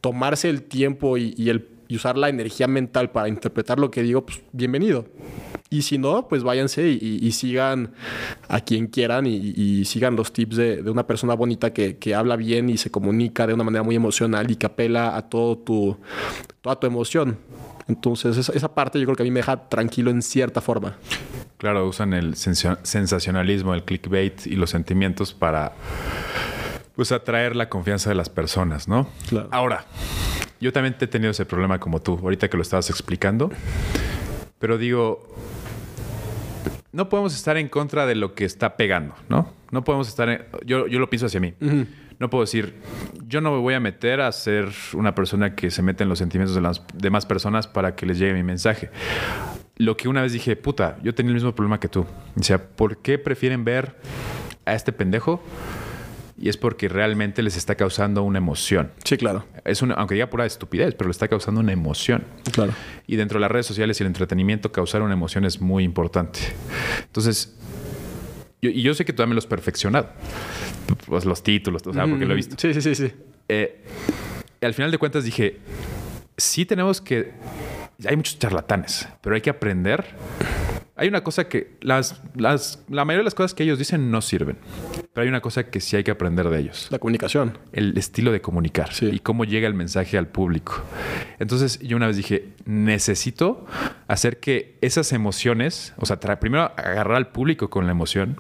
[0.01, 4.27] tomarse el tiempo y, el, y usar la energía mental para interpretar lo que digo,
[4.27, 5.07] pues bienvenido.
[5.71, 7.95] Y si no, pues váyanse y, sigan
[8.49, 12.15] a quien quieran y, y sigan los tips de, de una persona bonita que, que
[12.15, 15.57] habla bien y se comunica de una manera muy emocional y que apela a todo
[15.57, 15.97] tu,
[16.61, 17.39] toda tu emoción.
[17.89, 20.97] Entonces, esa, esa parte yo creo que a mí me deja tranquilo en cierta forma.
[21.59, 25.73] claro, usan el sensa- sensacionalismo, el clickbait y los sentimientos para
[26.95, 29.09] pues atraer la confianza de las personas, ¿no?
[29.29, 29.49] Claro.
[29.51, 29.85] Ahora,
[30.61, 33.51] yo también te he tenido ese problema como tú, ahorita que lo estabas explicando,
[34.59, 35.27] pero digo,
[36.93, 39.49] no podemos estar en contra de lo que está pegando, ¿no?
[39.71, 41.55] No podemos estar, en- yo, yo lo pienso hacia mí.
[42.23, 42.77] No puedo decir,
[43.27, 46.21] yo no me voy a meter a ser una persona que se mete en los
[46.21, 48.91] sentimientos de las demás personas para que les llegue mi mensaje.
[49.77, 52.07] Lo que una vez dije, puta, yo tenía el mismo problema que tú.
[52.39, 53.97] O sea, ¿por qué prefieren ver
[54.65, 55.43] a este pendejo?
[56.39, 58.93] Y es porque realmente les está causando una emoción.
[59.03, 59.45] Sí, claro.
[59.65, 62.23] Es una, aunque diga pura estupidez, pero le está causando una emoción.
[62.53, 62.73] Claro.
[63.09, 66.39] Y dentro de las redes sociales y el entretenimiento, causar una emoción es muy importante.
[67.05, 67.57] Entonces,
[68.61, 70.11] yo- y yo sé que tú también lo has perfeccionado.
[71.07, 72.57] Pues los títulos, o sea, porque lo he visto.
[72.59, 73.13] Sí, sí, sí, sí.
[73.49, 73.85] Eh,
[74.61, 75.59] al final de cuentas dije,
[76.37, 77.33] sí tenemos que...
[78.07, 80.05] Hay muchos charlatanes, pero hay que aprender.
[80.97, 84.21] Hay una cosa que las, las, la mayoría de las cosas que ellos dicen no
[84.21, 84.57] sirven,
[85.13, 87.59] pero hay una cosa que sí hay que aprender de ellos La comunicación.
[87.73, 89.07] el estilo de comunicar Sí.
[89.11, 90.83] y cómo llega el mensaje al público.
[91.39, 93.67] Entonces yo una vez dije, necesito
[94.07, 98.37] hacer que esas emociones, o sea, primero agarrar al público con la emoción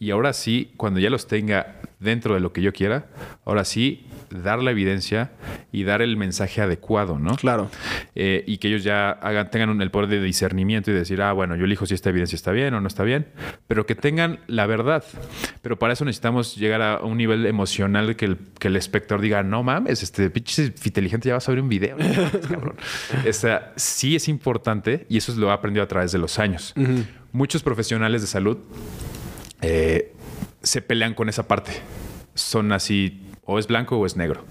[0.00, 3.08] y ahora sí, cuando ya los tenga dentro de lo que yo quiera,
[3.44, 5.32] ahora sí dar la evidencia
[5.72, 7.36] y dar el mensaje adecuado, ¿no?
[7.36, 7.70] Claro.
[8.14, 11.54] Eh, y que ellos ya hagan, tengan el poder de discernimiento y decir, ah, bueno,
[11.54, 13.26] yo elijo si esta evidencia está bien o no está bien,
[13.66, 15.04] pero que tengan la verdad.
[15.60, 19.42] Pero para eso necesitamos llegar a un nivel emocional que el, que el espectador diga,
[19.42, 21.98] no mames, este pinche inteligente ya vas a ver un video.
[21.98, 22.76] no mames, cabrón".
[23.28, 26.74] O sea, sí es importante y eso lo he aprendido a través de los años.
[27.32, 28.58] Muchos profesionales de salud
[29.62, 30.12] eh,
[30.62, 31.72] se pelean con esa parte.
[32.34, 34.44] Son así, o es blanco o es negro.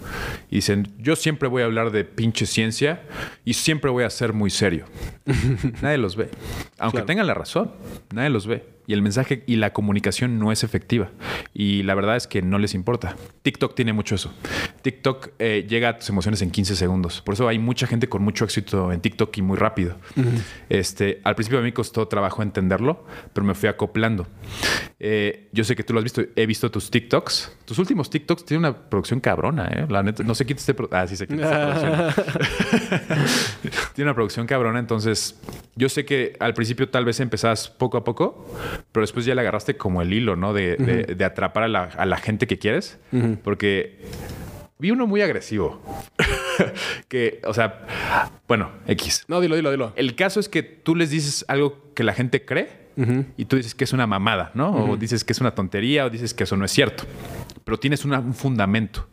[0.50, 3.02] Y dicen, yo siempre voy a hablar de pinche ciencia
[3.46, 4.86] y siempre voy a ser muy serio.
[5.82, 6.30] nadie los ve.
[6.78, 7.06] Aunque Claro.
[7.06, 7.72] tengan la razón,
[8.14, 8.66] nadie los ve.
[8.90, 11.12] Y el mensaje y la comunicación no es efectiva.
[11.54, 13.16] Y la verdad es que no les importa.
[13.44, 14.34] TikTok tiene mucho eso.
[14.82, 17.22] TikTok eh, llega a tus emociones en 15 segundos.
[17.22, 19.96] Por eso hay mucha gente con mucho éxito en TikTok y muy rápido.
[20.70, 24.26] este, al principio a mí costó trabajo entenderlo, pero me fui acoplando.
[25.00, 27.58] Eh, yo sé que tú lo has visto, he visto tus TikToks.
[27.66, 29.86] Tus últimos TikToks tienen una producción cabrona, ¿eh?
[29.88, 30.76] La neta, no sé quién este...
[30.92, 32.14] Ah, sí se quita
[33.94, 35.40] Tiene una producción cabrona, entonces
[35.76, 38.46] yo sé que al principio tal vez empezás poco a poco,
[38.92, 40.54] pero después ya le agarraste como el hilo, ¿no?
[40.54, 43.00] De, atrapar a la, gente que quieres,
[43.44, 44.00] porque
[44.80, 45.82] vi uno muy agresivo.
[47.08, 47.86] que, o sea,
[48.48, 49.26] bueno, X.
[49.28, 49.94] No, dilo, dilo, dilo.
[49.96, 52.90] El caso es que tú les dices algo que la gente cree
[53.38, 54.92] y tú dices que es una mamada, ¿no?
[54.92, 57.06] O dices que es una tontería o dices que eso no es cierto.
[57.64, 59.08] Pero tienes un fundamento.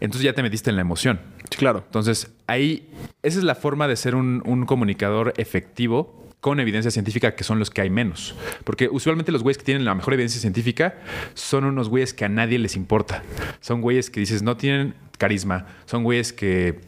[0.00, 1.20] Entonces ya te metiste en la emoción.
[1.56, 1.82] claro.
[1.84, 2.88] Entonces ahí,
[3.22, 7.58] esa es la forma de ser un, un comunicador efectivo con evidencia científica, que son
[7.58, 8.34] los que hay menos.
[8.64, 10.98] Porque usualmente los güeyes que tienen la mejor evidencia científica
[11.34, 13.22] son unos güeyes que a nadie les importa.
[13.60, 15.66] Son güeyes que dices no tienen carisma.
[15.86, 16.80] Son güeyes que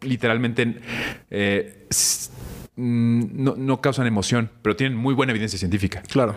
[0.00, 0.80] literalmente
[1.30, 1.86] eh,
[2.80, 6.00] Mm, no, causan emoción, pero tienen muy buena evidencia científica.
[6.08, 6.36] Claro.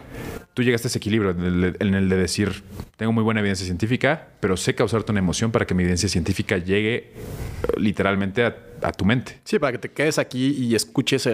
[0.56, 2.64] Tú llegaste a ese equilibrio en el, de decir,
[2.98, 6.58] tengo muy buena evidencia científica, pero sé causarte una emoción para que mi evidencia científica
[6.58, 7.12] llegue eh,
[7.78, 8.56] literalmente a,
[8.92, 9.42] tu mente.
[9.44, 11.30] Sí, para que te quedes aquí y escuches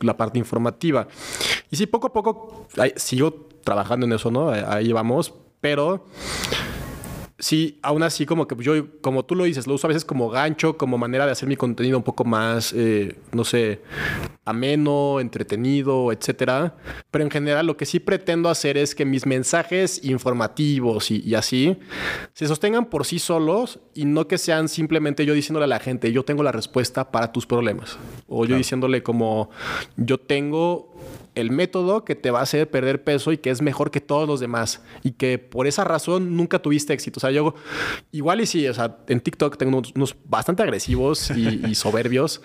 [0.00, 1.08] la parte informativa.
[1.70, 4.50] Y sí, poco a poco sigo trabajando en eso, ¿no?
[4.50, 6.04] Ahí vamos, pero
[7.42, 10.30] sí, aún así como que yo, como tú lo dices, lo uso a veces como
[10.30, 13.80] gancho, como manera de hacer mi contenido un poco más, eh, no sé,
[14.44, 16.76] ameno, entretenido, etcétera.
[17.10, 21.76] Pero en general lo que sí pretendo hacer es que mis mensajes informativos y, así
[22.32, 26.12] se sostengan por sí solos y no que sean simplemente yo diciéndole a la gente,
[26.12, 27.98] yo tengo la respuesta para tus problemas.
[28.28, 29.50] O yo diciéndole como,
[29.96, 30.94] yo tengo
[31.34, 34.28] el método que te va a hacer perder peso y que es mejor que todos
[34.28, 37.18] los demás y que por esa razón nunca tuviste éxito.
[37.18, 37.54] O sea, yo
[38.10, 42.42] igual y sí, o sea, en TikTok tengo unos, bastante agresivos y, soberbios.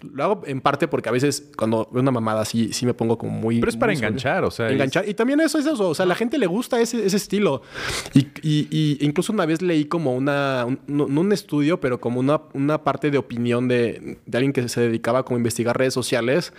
[0.00, 3.18] Lo hago en parte porque a veces cuando veo una mamada sí, sí me pongo
[3.18, 3.60] como muy...
[3.60, 4.70] Pero es para enganchar, o sea...
[4.70, 5.08] Enganchar.
[5.08, 7.62] Y también eso es eso, o sea, a la gente le gusta ese, estilo.
[8.14, 13.10] Y, incluso una vez leí como una, no un, estudio, pero como una, una parte
[13.10, 16.52] de opinión de, de alguien que se dedicaba como a investigar redes sociales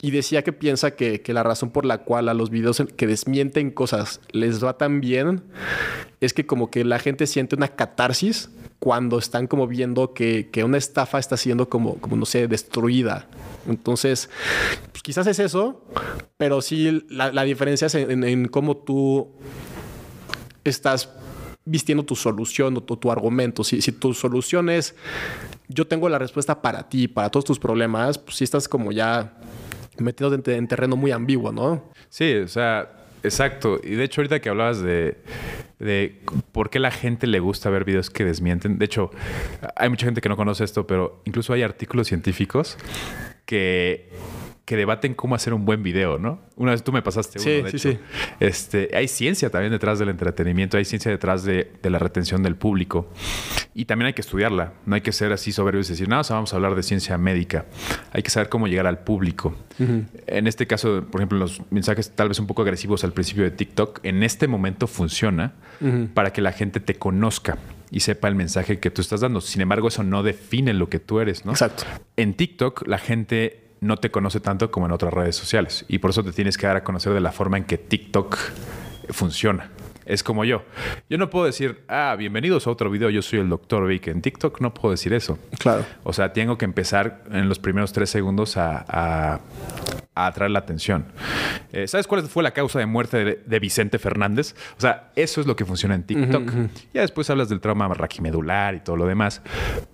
[0.00, 3.06] y decía que piensa que que, la razón por la cual a los videos que
[3.06, 5.42] desmienten cosas les va tan bien
[6.20, 10.78] es que como que la gente siente una catarsis cuando están como viendo que, una
[10.78, 13.26] estafa está siendo como, como, no sé, destruida.
[13.66, 14.28] Entonces,
[14.92, 15.84] pues quizás es eso,
[16.36, 19.30] pero sí la, diferencia es en, cómo tú
[20.64, 21.10] estás
[21.64, 23.64] vistiendo tu solución o tu, argumento.
[23.64, 24.94] Si, si, tu solución es
[25.68, 29.38] yo tengo la respuesta para ti, para todos tus problemas, pues si estás como ya
[29.98, 31.84] metido en, terreno muy ambiguo, ¿no?
[32.08, 32.90] Sí, o sea,
[33.22, 33.80] exacto.
[33.82, 35.18] Y de hecho, ahorita que hablabas de,
[35.78, 36.20] de
[36.52, 38.78] por qué la gente le gusta ver videos que desmienten.
[38.78, 39.10] De hecho,
[39.76, 42.76] hay mucha gente que no conoce esto, pero incluso hay artículos científicos
[43.52, 44.08] que
[44.64, 46.40] que debaten cómo hacer un buen video, ¿no?
[46.56, 47.90] Una vez tú me pasaste uno, de sí, hecho.
[47.90, 47.98] Sí.
[48.38, 53.10] Este, hay ciencia también detrás del entretenimiento, hay ciencia detrás de, la retención del público.
[53.74, 54.72] Y también hay que estudiarla.
[54.86, 57.66] No hay que ser así soberbios y decir, no, vamos a hablar de ciencia médica.
[58.12, 59.54] Hay que saber cómo llegar al público.
[60.26, 63.50] En este caso, por ejemplo, los mensajes tal vez un poco agresivos al principio de
[63.50, 65.54] TikTok, en este momento funciona
[66.14, 67.58] para que la gente te conozca
[67.92, 69.42] y sepa el mensaje que tú estás dando.
[69.42, 71.52] Sin embargo, eso no define lo que tú eres, ¿no?
[71.52, 71.84] Exacto.
[72.16, 75.84] En TikTok, la gente no te conoce tanto como en otras redes sociales.
[75.88, 78.38] Y por eso te tienes que dar a conocer de la forma en que TikTok
[79.10, 79.70] funciona.
[80.06, 80.62] Es como yo.
[81.10, 84.08] Yo no puedo decir, ah, bienvenidos a otro video, yo soy el doctor Vic.
[84.08, 85.38] En TikTok no puedo decir eso.
[85.58, 85.84] Claro.
[86.02, 89.40] O sea, tengo que empezar en los primeros tres segundos a, a
[90.14, 91.06] atraer la atención.
[91.72, 94.54] Eh, ¿Sabes cuál fue la causa de muerte de, Vicente Fernández?
[94.76, 96.52] O sea, eso es lo que funciona en TikTok.
[96.92, 99.42] Ya después hablas del trauma raquimedular y todo lo demás,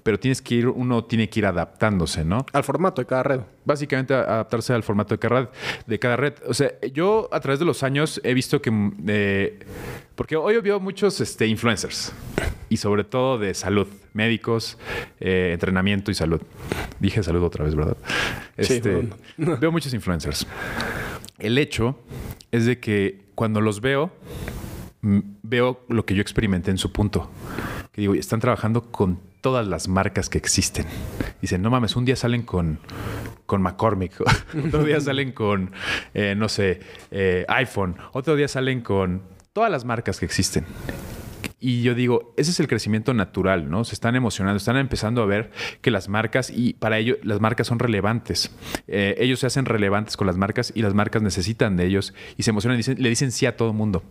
[0.02, 2.44] pero tienes que ir, uno tiene que ir adaptándose, ¿no?
[2.52, 3.40] Al formato de cada red.
[3.64, 5.48] Básicamente adaptarse al formato de cada red.
[5.86, 6.34] De cada red.
[6.46, 8.92] O sea, yo a través de los años he visto que...
[9.06, 9.58] Eh,
[10.14, 12.12] porque hoy veo muchos este, influencers
[12.68, 14.78] y sobre todo de salud, médicos,
[15.20, 16.40] eh, entrenamiento y salud.
[16.98, 17.96] Dije salud otra vez, ¿verdad?
[18.56, 20.07] Este, veo muchos influencers.
[21.38, 21.98] El hecho
[22.50, 24.12] es de que cuando los veo,
[25.02, 27.30] veo lo que yo experimenté en su punto.
[27.92, 30.86] Que digo, están trabajando con todas las marcas que existen.
[31.40, 32.80] Dicen, no mames, un día salen con,
[33.46, 34.20] con McCormick,
[34.66, 35.72] otro día salen con,
[36.14, 40.64] eh, no sé, eh, iPhone, otro día salen con todas las marcas que existen.
[41.60, 43.84] Y yo digo, ese es el crecimiento natural, ¿no?
[43.84, 47.66] Se están emocionando, están empezando a ver que las marcas, y para ello las marcas
[47.66, 48.54] son relevantes.
[48.86, 52.44] Eh, ellos se hacen relevantes con las marcas y las marcas necesitan de ellos y
[52.44, 54.02] se emocionan y le dicen sí a todo el mundo.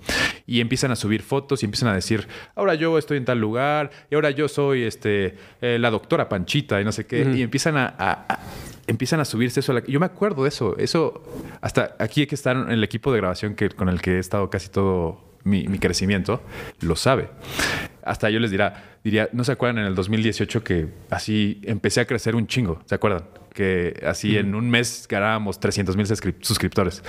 [0.45, 3.91] y empiezan a subir fotos y empiezan a decir, ahora yo estoy en tal lugar
[4.09, 7.29] y ahora yo soy este, eh, la doctora Panchita y no sé qué.
[7.35, 8.39] Y empiezan a,
[8.87, 9.77] empiezan a subirse eso.
[9.85, 10.77] Yo me acuerdo de eso.
[10.77, 11.23] Eso,
[11.61, 14.49] hasta aquí que estar en el equipo de grabación que, con el que he estado
[14.49, 16.41] casi todo mi, crecimiento,
[16.81, 17.29] lo sabe.
[18.03, 22.05] Hasta yo les dirá, diría, ¿no se acuerdan en el 2018 que así empecé a
[22.05, 22.81] crecer un chingo?
[22.85, 23.23] ¿Se acuerdan?
[23.53, 27.03] Que así en un mes ganábamos 300 mil suscriptores.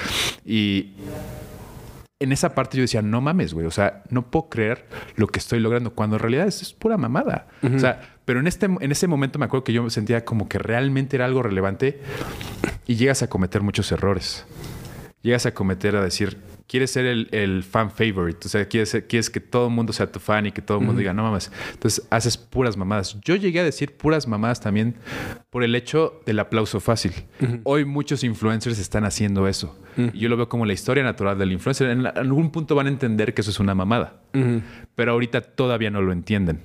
[0.45, 0.95] Y
[2.21, 3.67] en esa parte yo decía, no mames, güey.
[3.67, 7.47] O sea, no puedo creer lo que estoy logrando cuando en realidad es, pura mamada.
[7.63, 10.49] O sea, pero en, este, en ese momento me acuerdo que yo me sentía como
[10.49, 12.01] que realmente era algo relevante
[12.87, 14.47] y llegas a cometer muchos errores.
[15.23, 18.47] Llegas a cometer a decir, quieres ser el, fan favorite.
[18.47, 20.85] O sea, quieres, quieres que todo el mundo sea tu fan y que todo el
[20.85, 21.51] mundo diga, no mames.
[21.73, 23.19] Entonces haces puras mamadas.
[23.25, 24.95] Yo llegué a decir puras mamadas también
[25.51, 27.13] por el hecho del aplauso fácil.
[27.65, 29.77] Hoy muchos influencers están haciendo eso.
[30.13, 31.91] Y yo lo veo como la historia natural del influencer.
[31.91, 34.21] En, algún punto van a entender que eso es una mamada.
[34.95, 36.61] Pero ahorita todavía no lo entienden.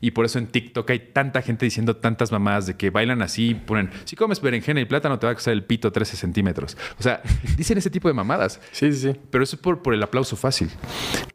[0.00, 3.54] Y por eso en TikTok hay tanta gente diciendo tantas mamadas de que bailan así,
[3.54, 6.76] ponen, si comes berenjena y plátano te va a costar el pito 13 centímetros.
[6.98, 7.22] O sea,
[7.56, 8.60] dicen ese tipo de mamadas.
[8.72, 9.20] Sí, sí, sí.
[9.30, 10.70] Pero eso es por, por el aplauso fácil.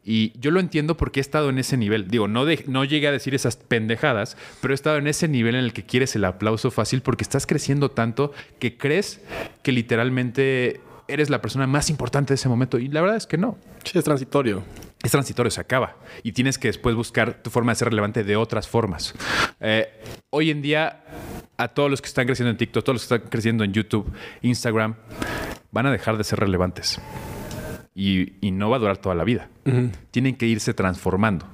[0.04, 2.08] Y yo lo entiendo porque he estado en ese nivel.
[2.08, 5.64] Digo, no, no llegué a decir esas pendejadas, pero he estado en ese nivel en
[5.64, 9.20] el que quieres el aplauso fácil porque estás creciendo tanto que crees
[9.62, 12.78] que literalmente eres la persona más importante de ese momento.
[12.78, 13.58] Y la verdad es que no.
[13.84, 14.62] Sí, es transitorio.
[15.02, 15.96] Es transitorio, se acaba.
[16.22, 19.14] Y tienes que después buscar tu forma de ser relevante de otras formas.
[19.60, 19.88] Eh,
[20.30, 21.04] hoy en día,
[21.56, 24.10] a todos los que están creciendo en TikTok, todos los que están creciendo en YouTube,
[24.42, 24.94] Instagram,
[25.72, 27.00] van a dejar de ser relevantes.
[27.94, 29.48] Y, no va a durar toda la vida.
[30.10, 31.46] Tienen que irse transformando.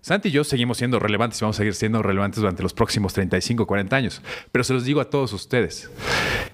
[0.00, 3.12] Santi y yo seguimos siendo relevantes y vamos a seguir siendo relevantes durante los próximos
[3.12, 4.22] 35, 40 años.
[4.52, 5.90] Pero se los digo a todos ustedes.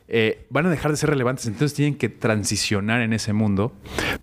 [0.07, 3.73] Eh, van a dejar de ser relevantes, entonces tienen que transicionar en ese mundo,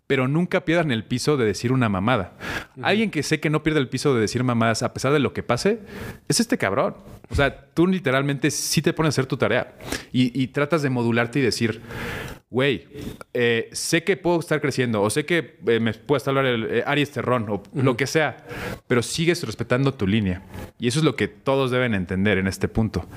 [0.06, 2.38] pero nunca pierdan el piso de decir una mamada.
[2.82, 5.34] Alguien que sé que no pierde el piso de decir mamadas a pesar de lo
[5.34, 5.80] que pase,
[6.28, 6.96] es este cabrón.
[7.30, 9.74] O sea, tú literalmente sí te pones a hacer tu tarea
[10.12, 11.82] y, tratas de modularte y decir,
[12.50, 12.88] güey,
[13.34, 16.84] eh, sé que puedo estar creciendo o sé que eh, me puede estar el eh,
[16.86, 18.38] Aries Terrón o lo que sea,
[18.88, 20.44] pero sigues respetando tu línea.
[20.78, 23.08] Y eso es lo que todos deben entender en este punto.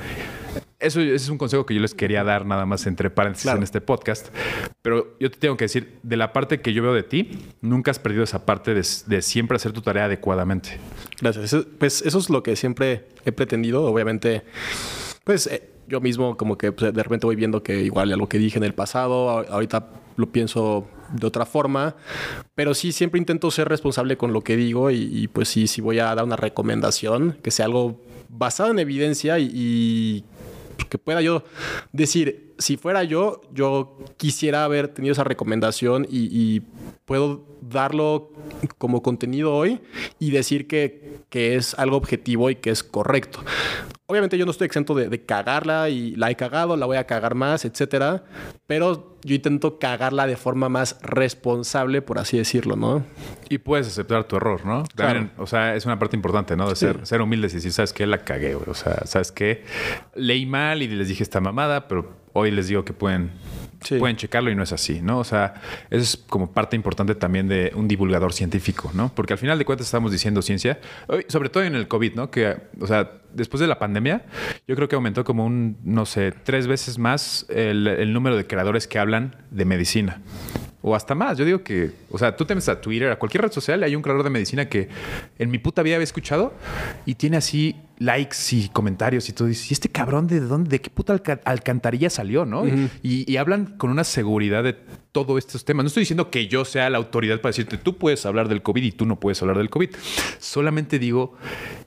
[0.85, 3.81] Eso, es un consejo que yo les quería dar nada más entre paréntesis en este
[3.81, 4.29] podcast.
[4.83, 7.91] Pero yo te tengo que decir, de la parte que yo veo de ti, nunca
[7.91, 10.79] has perdido esa parte de, siempre hacer tu tarea adecuadamente.
[11.21, 11.67] Gracias.
[11.79, 13.85] pues eso es lo que siempre he pretendido.
[13.85, 14.43] Obviamente,
[15.25, 18.29] pues eh, yo mismo como que pues, de repente voy viendo que igual a lo
[18.29, 21.97] que dije en el pasado, ahorita lo pienso de otra forma,
[22.55, 25.99] pero sí siempre intento ser responsable con lo que digo y, pues sí, si voy
[25.99, 30.25] a dar una recomendación, que sea algo basado en evidencia y
[30.89, 31.45] que pueda yo
[31.93, 36.63] decir, si fuera yo, yo quisiera haber tenido esa recomendación y,
[37.05, 38.33] puedo darlo
[38.79, 39.79] como contenido hoy
[40.19, 43.41] y decir que, que, es algo objetivo y que es correcto.
[44.07, 47.35] Obviamente yo no estoy exento de, cagarla y la he cagado, la voy a cagar
[47.35, 48.25] más, etcétera,
[48.67, 53.03] pero yo intento cagarla de forma más responsable, por así decirlo, ¿no?
[53.49, 54.85] Y puedes aceptar tu error, ¿no?
[54.95, 56.69] También, o sea, es una parte importante, ¿no?
[56.69, 58.07] De ser, ser humildes y decir, ¿sabes qué?
[58.07, 58.69] La cagué, güey.
[58.69, 59.65] O sea, ¿sabes qué?
[60.15, 63.31] Leí mal y les dije esta mamada, pero hoy les digo que pueden
[63.99, 65.19] pueden checarlo y no es así, ¿no?
[65.19, 65.55] O sea,
[65.91, 69.13] eso es como parte importante también de un divulgador científico, ¿no?
[69.15, 70.81] Porque al final de cuentas estamos diciendo ciencia,
[71.29, 72.31] sobre todo en el COVID, ¿no?
[72.31, 74.25] Que, o sea, después de la pandemia,
[74.67, 78.87] yo creo que aumentó como un, no sé, tres veces más el número de creadores
[78.87, 80.21] que hablan de medicina
[80.87, 81.39] o hasta más.
[81.39, 83.97] Yo digo que, o sea, tú te metes a Twitter, a cualquier red social, hay
[83.97, 84.91] un creador de medicina que
[85.39, 86.53] en mi puta vida había escuchado
[87.07, 89.49] y tiene así likes y comentarios y todo.
[89.49, 92.65] Y este cabrón de dónde, de qué puta alcantarilla salió, ¿no?
[93.03, 94.75] y, hablan con una seguridad de
[95.11, 95.85] todos estos temas.
[95.85, 98.83] No estoy diciendo que yo sea la autoridad para decirte tú puedes hablar del COVID
[98.83, 99.89] y tú no puedes hablar del COVID.
[100.39, 101.35] Solamente digo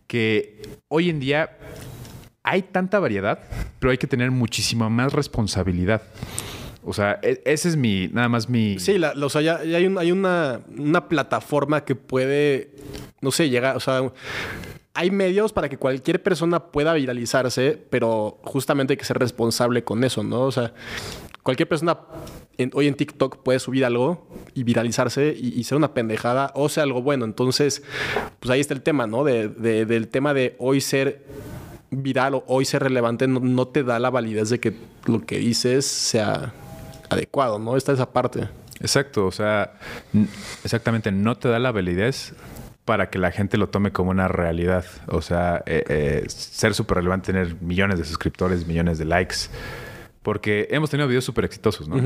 [0.07, 1.55] que hoy en día
[2.41, 3.41] hay tanta variedad,
[3.77, 6.01] pero hay que tener muchísima más responsabilidad.
[6.87, 8.79] O sea, e, ese es mi, nada más mi...
[8.79, 12.71] Sí, o sea, ya, hay, hay una, una, plataforma que puede,
[13.19, 14.09] no sé, llegar, o sea,
[14.93, 20.05] hay medios para que cualquier persona pueda viralizarse, pero justamente hay que ser responsable con
[20.05, 20.43] eso, ¿no?
[20.43, 20.73] O sea,
[21.43, 21.99] cualquier persona
[22.73, 27.01] hoy en TikTok puede subir algo y viralizarse y, ser una pendejada o sea algo
[27.01, 27.25] bueno.
[27.25, 27.83] Entonces,
[28.39, 29.25] pues ahí está el tema, ¿no?
[29.25, 31.25] De, del tema de hoy ser
[31.91, 34.73] viral o hoy ser relevante no te da la validez de que
[35.05, 36.53] lo que dices sea
[37.09, 37.77] adecuado, ¿no?
[37.77, 38.47] Está esa parte.
[38.79, 39.73] Exacto, o sea,
[40.63, 42.35] exactamente, no te da la validez
[42.87, 44.85] para que la gente lo tome como una realidad.
[45.07, 49.35] O sea, eh, eh, ser súper relevante, tener millones de suscriptores, millones de likes,
[50.23, 51.97] Porque hemos tenido videos súper exitosos, ¿no?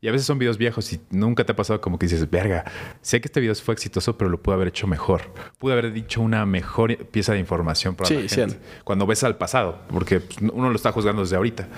[0.00, 2.64] Y a veces son videos viejos y nunca te ha pasado como que dices, verga,
[3.02, 5.22] sé que este video fue exitoso, pero lo pude haber hecho mejor.
[5.58, 8.58] Pude haber dicho una mejor pieza de información para la gente.
[8.84, 10.22] Cuando ves al pasado, porque
[10.52, 11.68] uno lo está juzgando desde ahorita.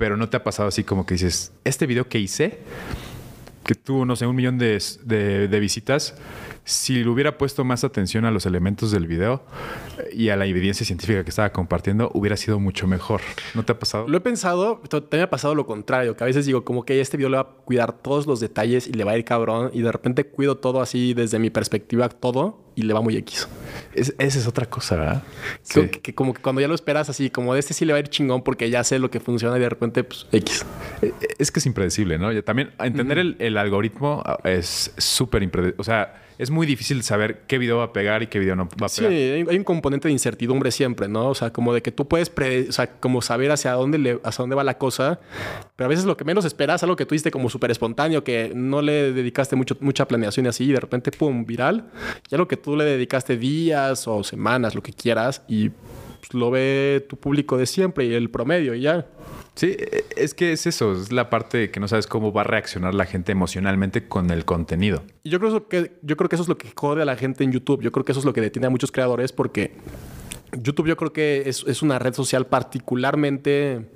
[0.00, 2.60] Pero no te ha pasado así como que dices, este video que hice,
[3.66, 6.14] que tuvo, no sé, un millón de, de visitas,
[6.70, 9.42] si le hubiera puesto más atención a los elementos del video
[9.98, 13.20] eh, y a la evidencia científica que estaba compartiendo, hubiera sido mucho mejor.
[13.54, 14.06] ¿No te ha pasado?
[14.08, 17.00] Lo he pensado, te me ha pasado lo contrario, que a veces digo como que
[17.00, 19.70] este video le va a cuidar todos los detalles y le va a ir cabrón
[19.74, 23.48] y de repente cuido todo así desde mi perspectiva, todo y le va muy X.
[23.94, 25.22] esa es otra cosa, ¿verdad?
[26.02, 28.00] Que, como que cuando ya lo esperas así, como de este sí le va a
[28.00, 30.64] ir chingón porque ya sé lo que funciona y de repente, pues, X.
[31.02, 32.42] E, e, es que es impredecible, ¿no?
[32.42, 35.80] También entender el, el, algoritmo ah, es súper impredecible.
[35.80, 38.64] O sea, es muy difícil saber qué video va a pegar y qué video no
[38.64, 39.12] va a pegar.
[39.12, 41.28] Sí, hay un componente de incertidumbre siempre, ¿no?
[41.28, 42.32] O sea, como de que tú puedes,
[42.66, 45.20] o sea, como saber hacia dónde, le, hacia dónde va la cosa,
[45.76, 48.52] pero a veces lo que menos esperas, algo que tú hiciste como súper espontáneo, que
[48.54, 51.90] no le dedicaste mucho, mucha planeación y así, y de repente, pum, viral,
[52.30, 56.50] ya lo que tú le dedicaste días o semanas, lo que quieras, y pues, lo
[56.50, 59.06] ve tu público de siempre y el promedio y ya.
[59.54, 62.44] Sí, e, es que es eso, es la parte que no sabes cómo va a
[62.44, 65.02] reaccionar la gente emocionalmente con el contenido.
[65.22, 67.44] Y yo creo que, yo creo que eso es lo que jode a la gente
[67.44, 67.82] en YouTube.
[67.82, 69.72] Yo creo que eso es lo que detiene a muchos creadores porque
[70.52, 73.86] YouTube yo creo que es, es una red social particularmente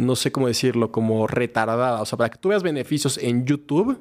[0.00, 2.00] no sé cómo decirlo, como retardada.
[2.00, 3.98] O sea, para que tú veas beneficios en YouTube,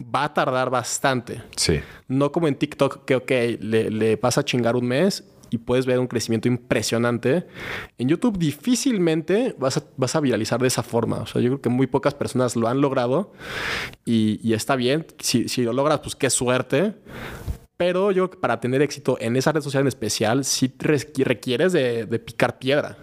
[0.00, 1.42] va a tardar bastante.
[1.56, 1.80] Sí.
[2.06, 5.84] No como en TikTok, que, ok, le, le pasa a chingar un mes y puedes
[5.84, 7.46] ver un crecimiento impresionante.
[7.98, 11.18] En YouTube difícilmente vas a, vas a viralizar de esa forma.
[11.18, 13.32] O sea, yo creo que muy pocas personas lo han logrado
[14.04, 15.06] y, está bien.
[15.18, 16.94] Si, si lo logras, pues qué suerte.
[17.76, 21.72] Pero yo creo que para tener éxito en esa red social en especial, sí requieres
[21.72, 22.96] de, picar piedra.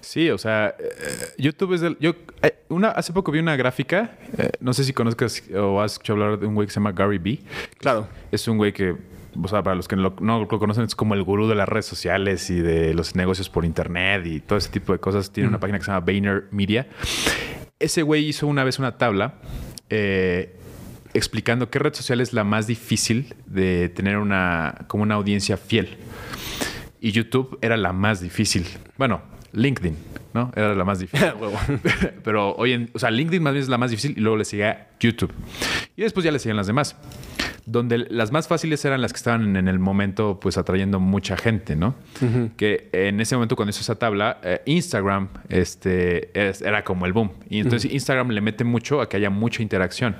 [0.00, 1.96] Sí, o sea, eh, YouTube es el...
[1.98, 5.92] Yo eh, una, hace poco vi una gráfica, eh, no sé si conozcas o has
[5.92, 7.40] escuchado hablar de un güey que se llama Gary B.
[7.78, 8.06] Claro.
[8.30, 8.96] Es un güey que
[9.42, 11.86] o sea, para los que no lo, conocen, es como el gurú de las redes
[11.86, 15.32] sociales y de los negocios por internet y todo ese tipo de cosas.
[15.32, 16.86] Tiene una página que se llama Vayner Media.
[17.78, 19.34] Ese güey hizo una vez una tabla
[19.90, 20.56] eh,
[21.14, 25.96] explicando qué red social es la más difícil de tener una, como una audiencia fiel.
[27.00, 28.66] Y YouTube era la más difícil.
[28.96, 29.22] Bueno,
[29.52, 29.96] LinkedIn,
[30.34, 30.52] ¿no?
[30.56, 31.28] Era la más difícil.
[32.24, 34.44] Pero hoy en, o sea, LinkedIn más bien es la más difícil y luego le
[34.44, 35.32] sigue YouTube.
[35.96, 36.96] Y después ya le siguen las demás
[37.66, 41.74] donde las más fáciles eran las que estaban en el momento pues atrayendo mucha gente,
[41.74, 41.96] ¿no?
[42.56, 47.32] Que en ese momento cuando hizo esa tabla, eh, Instagram este, era como el boom.
[47.50, 50.14] Y entonces Instagram le mete mucho a que haya mucha interacción.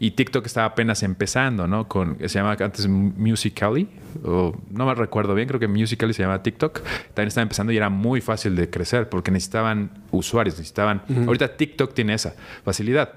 [0.00, 1.86] Y TikTok estaba apenas empezando, ¿no?
[1.86, 3.88] Con, se llama antes Musical.ly,
[4.24, 6.80] o no me recuerdo bien, creo que Musical.ly se llama TikTok.
[7.12, 11.02] También estaba empezando y era muy fácil de crecer porque necesitaban usuarios, necesitaban...
[11.26, 12.34] Ahorita TikTok tiene esa
[12.64, 13.12] facilidad.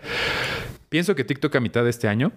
[0.90, 2.34] Pienso que TikTok a mitad de este año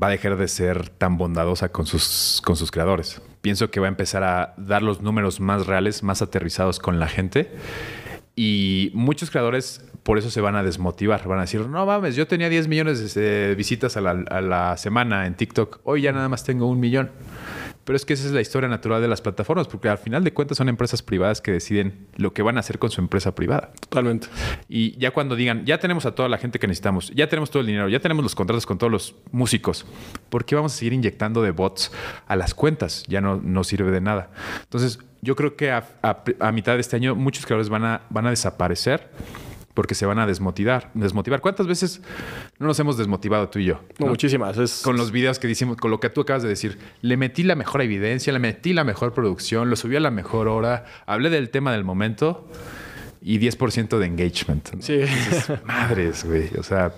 [0.00, 3.20] va a dejar de ser tan bondadosa con sus, con sus creadores.
[3.40, 7.08] Pienso que va a empezar a dar los números más reales, más aterrizados con la
[7.08, 7.50] gente.
[8.36, 11.26] Y muchos creadores por eso se van a desmotivar.
[11.26, 14.76] Van a decir, no mames, yo tenía 10 millones de visitas a la, a la
[14.76, 15.80] semana en TikTok.
[15.84, 17.10] Hoy ya nada más tengo un millón.
[17.90, 20.32] Pero es que esa es la historia natural de las plataformas, porque al final de
[20.32, 23.72] cuentas son empresas privadas que deciden lo que van a hacer con su empresa privada.
[23.80, 24.28] Totalmente.
[24.68, 27.62] Y ya cuando digan, ya tenemos a toda la gente que necesitamos, ya tenemos todo
[27.62, 29.86] el dinero, ya tenemos los contratos con todos los músicos,
[30.28, 31.90] ¿por qué vamos a seguir inyectando de bots
[32.28, 33.02] a las cuentas?
[33.08, 34.30] Ya no, no sirve de nada.
[34.62, 35.84] Entonces, yo creo que a,
[36.38, 39.10] a mitad de este año muchos creadores van a, van a desaparecer
[39.74, 40.90] porque se van a desmotivar.
[40.94, 41.40] desmotivar.
[41.40, 42.02] ¿Cuántas veces
[42.58, 43.80] no nos hemos desmotivado tú y yo?
[43.98, 44.82] muchísimas.
[44.82, 46.78] Con los videos que decimos, con lo que tú acabas de decir.
[47.02, 50.48] Le metí la mejor evidencia, le metí la mejor producción, lo subí a la mejor
[50.48, 52.48] hora, hablé del tema del momento
[53.22, 54.68] y 10% de engagement.
[54.80, 55.00] Sí.
[55.64, 56.50] madres, güey.
[56.58, 56.92] O sea,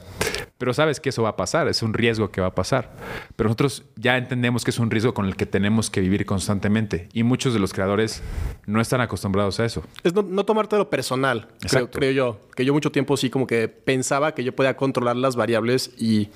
[0.62, 2.92] pero sabes que eso va a pasar, es un riesgo que va a pasar.
[3.34, 7.08] Pero nosotros ya entendemos que es un riesgo con el que tenemos que vivir constantemente.
[7.12, 8.22] Y muchos de los creadores
[8.66, 9.82] no están acostumbrados a eso.
[10.04, 12.40] Es no, no tomártelo personal, creo, creo, yo.
[12.54, 16.28] Que yo mucho tiempo sí como que pensaba que yo podía controlar las variables y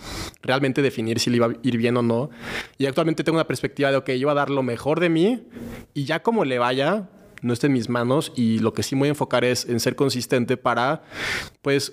[0.42, 2.30] realmente definir si le iba a ir bien o no.
[2.78, 5.44] Y actualmente tengo una perspectiva de, ok, yo voy a dar lo mejor de mí
[5.94, 7.08] y ya como le vaya,
[7.42, 9.96] no esté en mis manos y lo que sí voy a enfocar es en ser
[9.96, 11.02] consistente para,
[11.62, 11.92] pues,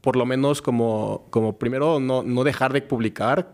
[0.00, 3.52] por lo menos como, como primero no, no dejar de publicar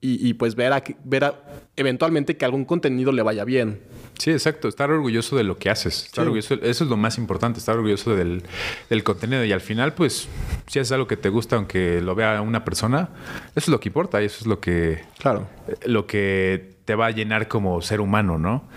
[0.00, 1.34] y, pues ver, a, ver
[1.74, 3.80] eventualmente que algún contenido le vaya bien.
[4.16, 4.68] Sí, exacto.
[4.68, 6.04] Estar orgulloso de lo que haces.
[6.04, 8.44] Estar orgulloso, eso es lo más importante, estar orgulloso del,
[8.88, 9.44] del, contenido.
[9.44, 10.28] Y al final, pues,
[10.68, 13.08] si es algo que te gusta, aunque lo vea una persona,
[13.56, 15.48] eso es lo que importa y eso es lo que, claro.
[15.84, 18.68] lo que te va a llenar como ser humano, ¿no?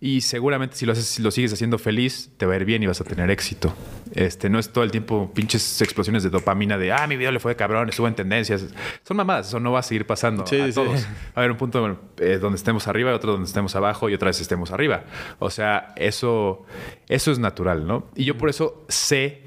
[0.00, 2.82] Y seguramente si lo, haces, si lo sigues haciendo feliz, te va a ir bien
[2.84, 3.74] y vas a tener éxito.
[4.14, 7.40] Este, no es todo el tiempo pinches explosiones de dopamina de, ah, mi video le
[7.40, 8.66] fue de cabrón, estuvo en tendencias.
[9.02, 10.76] Son mamadas, eso no va a seguir pasando a todos.
[10.78, 14.26] Va a haber un punto eh, donde estemos arriba, otro donde estemos abajo y otra
[14.26, 15.04] vez estemos arriba.
[15.40, 16.64] O sea, eso,
[17.08, 18.06] eso es natural, ¿no?
[18.14, 19.42] Y yo por eso sé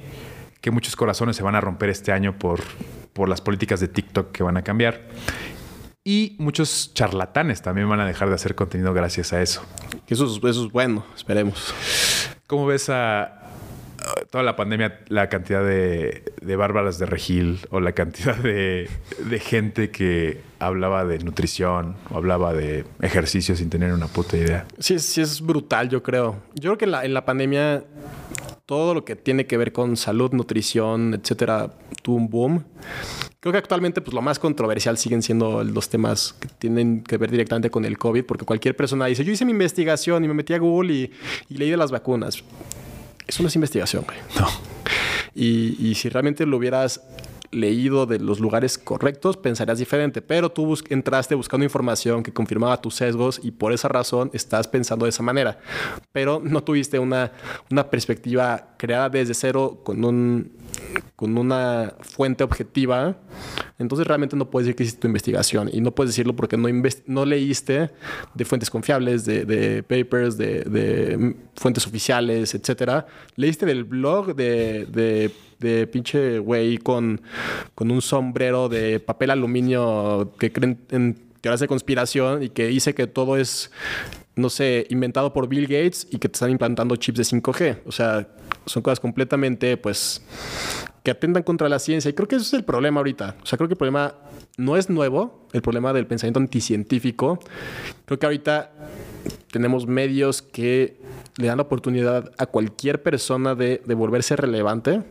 [0.60, 2.60] que muchos corazones se van a romper este año por,
[3.14, 5.08] por las políticas de TikTok que van a cambiar.
[6.04, 9.64] Y muchos charlatanes también van a dejar de hacer contenido gracias a eso.
[10.08, 11.74] Eso es, eso es bueno, esperemos.
[12.48, 13.42] ¿Cómo ves a
[14.30, 18.90] toda la pandemia, la cantidad de, de bárbaras de regil o la cantidad de,
[19.30, 24.66] de, gente que hablaba de nutrición o hablaba de ejercicio sin tener una puta idea?
[24.80, 26.42] Sí, sí es brutal, yo creo.
[26.56, 27.84] Yo creo que la, en la pandemia
[28.66, 31.72] todo lo que tiene que ver con salud, nutrición, etcétera,
[32.02, 32.64] tuvo un boom.
[33.42, 37.32] Creo que actualmente pues, lo más controversial siguen siendo los temas que tienen que ver
[37.32, 40.54] directamente con el COVID, porque cualquier persona dice, yo hice mi investigación y me metí
[40.54, 41.12] a Google y,
[41.50, 42.44] y leí de las vacunas.
[43.26, 44.20] Eso no es investigación, güey.
[44.40, 44.48] No.
[45.34, 47.02] Y, y si realmente lo hubieras
[47.52, 52.80] leído de los lugares correctos, pensarías diferente, pero tú bus entraste buscando información que confirmaba
[52.80, 55.60] tus sesgos y por esa razón estás pensando de esa manera,
[56.12, 57.32] pero no tuviste una,
[57.70, 60.52] una perspectiva creada desde cero con, un,
[61.16, 63.18] con una fuente objetiva,
[63.78, 66.68] entonces realmente no puedes decir que hiciste tu investigación y no puedes decirlo porque no,
[67.08, 67.92] no leíste
[68.34, 73.06] de fuentes confiables, de, papers, de, de, fuentes oficiales, etcétera.
[73.36, 77.22] Leíste del blog de, de de pinche güey con,
[77.76, 82.94] con un sombrero de papel aluminio que creen en teorías de conspiración y que dice
[82.94, 83.72] que todo es,
[84.36, 87.80] no sé, inventado por Bill Gates y que te están implantando chips de 5G.
[87.86, 88.28] O sea,
[88.66, 90.22] son cosas completamente, pues,
[91.04, 92.10] que atentan contra la ciencia.
[92.10, 93.36] Y creo que ese es el problema ahorita.
[93.44, 94.16] O sea, creo que el problema
[94.58, 97.40] no es nuevo, el problema del pensamiento anticientífico.
[98.06, 98.72] Creo que ahorita
[99.52, 101.00] tenemos medios que
[101.38, 105.02] le dan la oportunidad a cualquier persona de, de volverse relevante.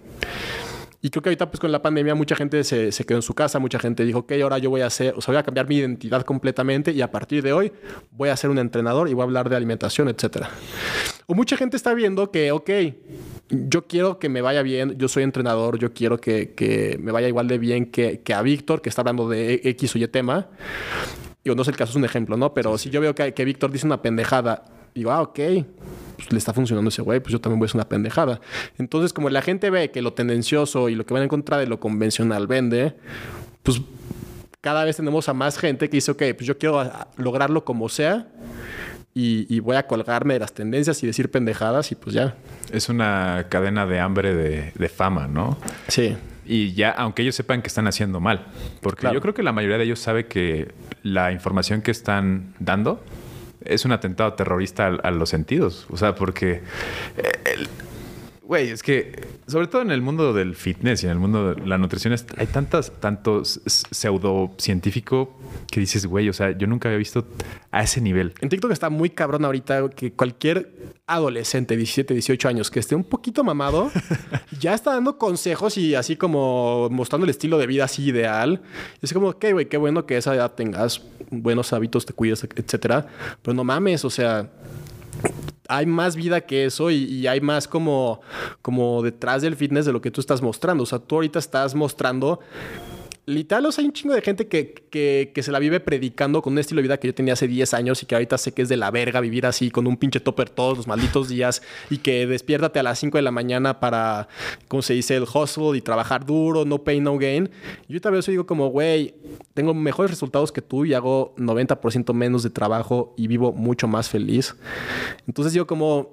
[1.03, 3.33] Y creo que ahorita, pues con la pandemia, mucha gente se, se, quedó en su
[3.33, 5.67] casa, mucha gente dijo, ok, ahora yo voy a hacer, o sea, voy a cambiar
[5.67, 7.73] mi identidad completamente y a partir de hoy
[8.11, 10.45] voy a ser un entrenador y voy a hablar de alimentación, etc.
[11.27, 12.71] O mucha gente está viendo que, ok,
[13.49, 17.29] yo quiero que me vaya bien, yo soy entrenador, yo quiero que, que me vaya
[17.29, 20.49] igual de bien que, que, a Víctor, que está hablando de X o Y tema.
[21.43, 22.53] Digo, no sé el caso, es un ejemplo, ¿no?
[22.53, 25.39] Pero si yo veo que, que Víctor dice una pendejada, digo, ah, ok,
[26.21, 28.41] pues le está funcionando ese güey, pues yo también voy a hacer una pendejada.
[28.79, 31.67] Entonces, como la gente ve que lo tendencioso y lo que van a encontrar de
[31.67, 32.95] lo convencional vende,
[33.63, 33.81] pues
[34.61, 38.29] cada vez tenemos a más gente que dice, ok, pues yo quiero lograrlo como sea
[39.15, 42.37] y, y, voy a colgarme de las tendencias y decir pendejadas y pues ya.
[42.71, 45.59] Es una cadena de hambre de, de fama, ¿no?
[45.89, 46.17] Sí.
[46.45, 48.47] Y ya, aunque ellos sepan que están haciendo mal,
[48.83, 49.15] porque claro.
[49.15, 53.03] yo creo que la mayoría de ellos sabe que la información que están dando
[53.71, 55.87] es un atentado terrorista a, a los sentidos.
[55.91, 56.63] O sea, porque...
[57.45, 57.69] El,
[58.51, 61.65] Güey, es que sobre todo en el mundo del fitness y en el mundo de
[61.69, 65.39] la nutrición hay tantas, tanto pseudocientífico
[65.71, 67.29] que dices, güey, o sea, yo nunca había visto
[67.71, 68.35] a ese nivel.
[68.41, 70.75] En TikTok está muy cabrón ahorita que cualquier
[71.07, 73.93] adolescente, 17, 18 años, que esté un poquito mamado,
[74.59, 78.63] ya está dando consejos y así como mostrando el estilo de vida así ideal.
[79.01, 82.43] Es como, ok, güey, qué bueno que a esa edad tengas buenos hábitos, te cuides,
[82.57, 83.07] etcétera.
[83.43, 84.51] Pero no mames, o sea,
[85.71, 88.21] hay más vida que eso y, hay más como,
[88.61, 90.83] como detrás del fitness de lo que tú estás mostrando.
[90.83, 92.41] O sea, tú ahorita estás mostrando
[93.27, 96.43] literal, o sea, hay un chingo de gente que, que, que, se la vive predicando
[96.43, 98.53] con un estilo de vida que yo tenía hace 10 años y que ahorita sé
[98.53, 101.63] que es de la verga vivir así con un pinche topper todos los malditos días
[101.91, 104.29] y que despiértate a las 5 de la mañana para,
[104.69, 105.17] ¿cómo se dice?
[105.17, 107.51] El hustle y trabajar duro, no pain, no gain.
[107.89, 109.15] Yo tal vez digo como, güey,
[109.55, 114.09] tengo mejores resultados que tú y hago 90% menos de trabajo y vivo mucho más
[114.09, 114.55] feliz.
[115.27, 116.11] Entonces digo como,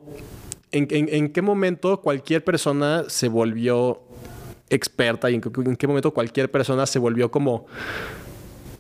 [0.72, 4.07] ¿en, en, en qué momento cualquier persona se volvió
[4.70, 7.66] experta y en, en, qué momento cualquier persona se volvió como,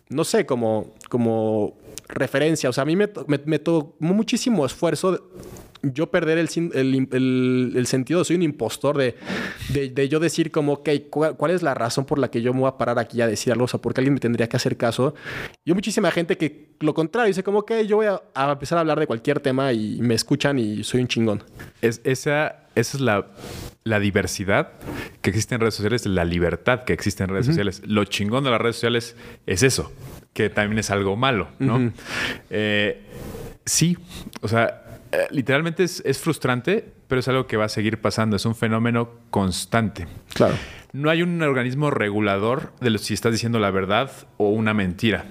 [0.10, 1.76] no sé, como, como
[2.08, 2.70] referencia.
[2.70, 5.30] O sea, a mí me, me, me tomó muchísimo esfuerzo
[5.82, 9.16] yo perder el, el, el, el, sentido, soy un impostor de,
[9.70, 12.54] de, de yo decir como, ok, ¿cuál, ¿cuál, es la razón por la que yo
[12.54, 13.66] me voy a parar aquí a decir algo?
[13.66, 15.14] O sea, porque alguien me tendría que hacer caso.
[15.66, 18.82] Yo muchísima gente que lo contrario, dice como, ok, yo voy a, a empezar a
[18.82, 21.44] hablar de cualquier tema y me escuchan y soy un chingón.
[21.82, 23.28] Es, esa, esa es la,
[23.84, 24.74] la diversidad
[25.22, 27.54] que existe en redes sociales, la libertad que existe en redes uh -huh.
[27.54, 27.82] sociales.
[27.86, 29.16] Lo chingón de las redes sociales
[29.46, 29.92] es eso,
[30.34, 31.76] que también es algo malo, ¿no?
[31.76, 31.92] Uh -huh.
[32.50, 33.02] eh,
[33.66, 33.98] sí,
[34.42, 38.36] o sea, eh, literalmente es, es, frustrante, pero es algo que va a seguir pasando.
[38.36, 40.08] Es un fenómeno constante.
[40.34, 40.56] Claro.
[40.94, 45.26] No hay un organismo regulador de lo, si estás diciendo la verdad o una mentira.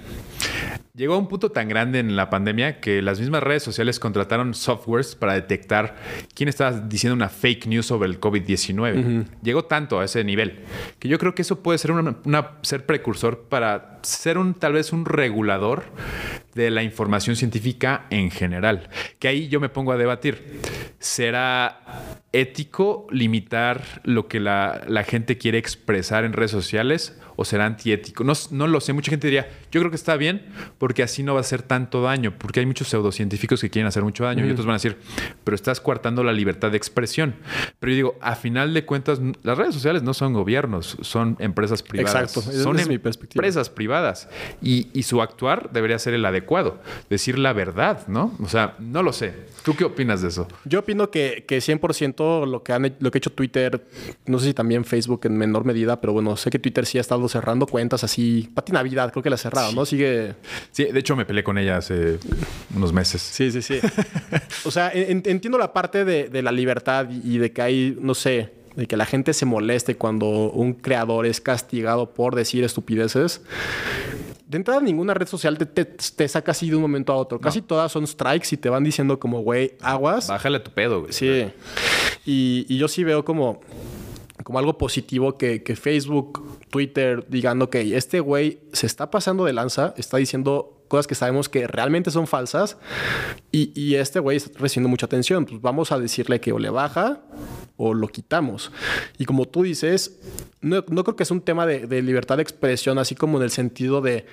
[0.97, 4.55] Llegó a un punto tan grande en la pandemia que las mismas redes sociales contrataron
[4.55, 5.95] softwares para detectar
[6.33, 9.27] quién estaba diciendo una fake news sobre el COVID-19.
[9.43, 10.63] Llegó tanto a ese nivel
[10.97, 14.91] que yo creo que eso puede ser una, ser precursor para ser un tal vez
[14.91, 15.83] un regulador
[16.55, 18.89] de la información científica en general.
[19.19, 20.61] Que ahí yo me pongo a debatir.
[20.97, 27.65] ¿Será ético limitar lo que la, la gente quiere expresar en redes sociales o será
[27.65, 28.23] antiético.
[28.23, 28.91] No, no lo sé.
[28.93, 30.45] Mucha gente diría, yo creo que está bien
[30.77, 34.03] porque así no va a hacer tanto daño, porque hay muchos pseudocientíficos que quieren hacer
[34.03, 34.97] mucho daño y otros van a decir,
[35.43, 37.35] pero estás coartando la libertad de expresión.
[37.79, 41.83] Pero yo digo, a final de cuentas, las redes sociales no son gobiernos, son empresas
[41.83, 42.35] privadas.
[42.35, 43.39] Exacto, son es mi perspectiva.
[43.39, 44.29] empresas privadas
[44.61, 48.35] y, y su actuar debería ser el adecuado, decir la verdad, ¿no?
[48.41, 49.33] O sea, no lo sé.
[49.63, 50.47] ¿Tú qué opinas de eso?
[50.65, 53.85] Yo opino que, que 100% lo que, han, lo que ha hecho Twitter,
[54.25, 57.01] no sé si también Facebook en menor medida, pero bueno, sé que Twitter sí ha
[57.01, 58.49] estado cerrando cuentas así.
[58.53, 59.39] Pati Navidad, creo que la ha
[59.73, 59.85] ¿no?
[59.85, 60.35] Sigue.
[60.71, 62.19] Sí, de hecho me peleé con ella hace
[62.75, 63.21] unos meses.
[63.21, 63.79] Sí, sí, sí.
[64.65, 68.87] o sea, entiendo la parte de, la libertad y de que hay, no sé, de
[68.87, 73.41] que la gente se moleste cuando un creador es castigado por decir estupideces.
[74.47, 77.39] De entrada, ninguna red social te, saca así de un momento a otro.
[77.39, 80.27] Casi todas son strikes y te van diciendo como, güey, aguas.
[80.29, 81.11] Bájale tu pedo, güey.
[81.11, 81.47] Sí.
[82.25, 83.59] Y, y yo sí veo como
[84.47, 89.93] como algo positivo que, Facebook, Twitter digan, ok, este güey se está pasando de lanza,
[89.97, 92.77] está diciendo cosas que sabemos que realmente son falsas
[93.51, 95.45] y, y este güey está recibiendo mucha atención.
[95.45, 97.21] Pues vamos a decirle que o le baja
[97.77, 98.71] o lo quitamos.
[99.17, 100.19] Y como tú dices,
[100.61, 104.01] no, creo que es un tema de, libertad de expresión, así como en el sentido
[104.01, 104.25] de,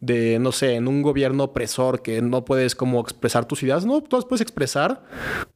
[0.00, 3.84] de, no sé, en un gobierno opresor que no puedes como expresar tus ideas.
[3.84, 5.02] No, tú las puedes expresar,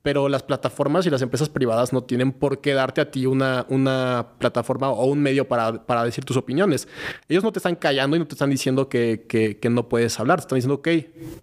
[0.03, 3.65] pero las plataformas y las empresas privadas no tienen por qué darte a ti una,
[3.69, 6.89] una plataforma o un medio para, para decir tus opiniones.
[7.29, 10.19] Ellos no te están callando y no te están diciendo que, que, que no puedes
[10.19, 10.41] hablar.
[10.47, 10.89] Están diciendo, ok,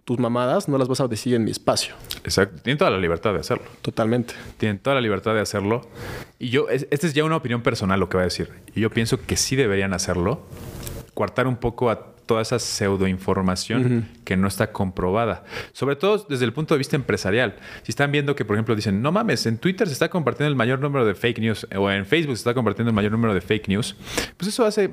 [0.06, 1.96] tus mamadas no las vas a decir en mi espacio.
[2.24, 2.62] Exacto.
[2.62, 3.66] Tienen toda la libertad de hacerlo.
[3.82, 4.34] Totalmente.
[4.58, 5.82] Tienen toda la libertad de hacerlo.
[6.40, 8.52] Y yo, esta es ya una opinión personal lo que voy a decir.
[8.74, 10.42] Y yo pienso que sí deberían hacerlo.
[11.14, 15.44] Cuartar un poco a toda esa pseudoinformación que no está comprobada.
[15.74, 17.56] Sobre todo desde el punto de vista empresarial.
[17.84, 20.56] Si están viendo que, por ejemplo, dicen, no mames, en Twitter se está compartiendo el
[20.56, 23.42] mayor número de fake news o en Facebook se está compartiendo el mayor número de
[23.42, 23.96] fake news,
[24.38, 24.92] pues eso hace,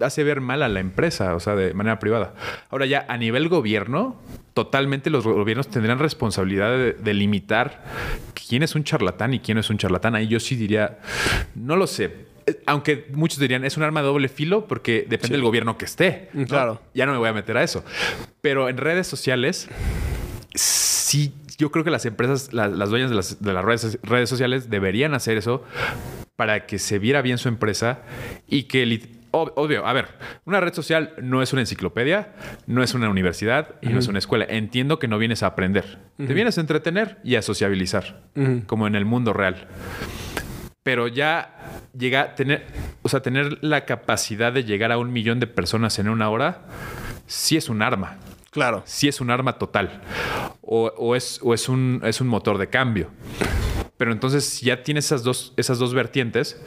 [0.00, 2.34] hace ver mal a la empresa, o sea, de manera privada.
[2.70, 4.18] Ahora ya a nivel gobierno,
[4.54, 7.84] totalmente los gobiernos tendrán responsabilidad de, limitar
[8.34, 10.14] quién es un charlatán y quién no es un charlatán.
[10.14, 10.98] Ahí yo sí diría,
[11.54, 12.29] no lo sé.
[12.66, 16.30] Aunque muchos dirían, es un arma de doble filo porque depende del gobierno que esté.
[16.46, 16.80] Claro.
[16.94, 17.84] Ya no me voy a meter a eso.
[18.40, 19.68] Pero en redes sociales,
[20.54, 24.70] sí, yo creo que las empresas, las dueñas de las, de las redes, redes sociales
[24.70, 25.64] deberían hacer eso
[26.36, 28.00] para que se viera bien su empresa
[28.48, 28.86] y que
[29.32, 30.08] obvio, a ver,
[30.44, 32.32] una red social no es una enciclopedia,
[32.66, 34.46] no es una universidad y no es una escuela.
[34.48, 38.22] Entiendo que no vienes a aprender, te vienes a entretener y a sociabilizar,
[38.66, 39.68] como en el mundo real.
[40.82, 42.66] Pero ya llega a tener,
[43.02, 46.62] o sea, tener la capacidad de llegar a un millón de personas en una hora,
[47.26, 48.18] sí es un arma.
[48.50, 48.82] Claro.
[48.84, 50.02] Sí es un arma total.
[50.62, 53.10] O, es, o es, un, es un motor de cambio.
[53.96, 56.60] Pero entonces ya tienes esas dos, esas dos vertientes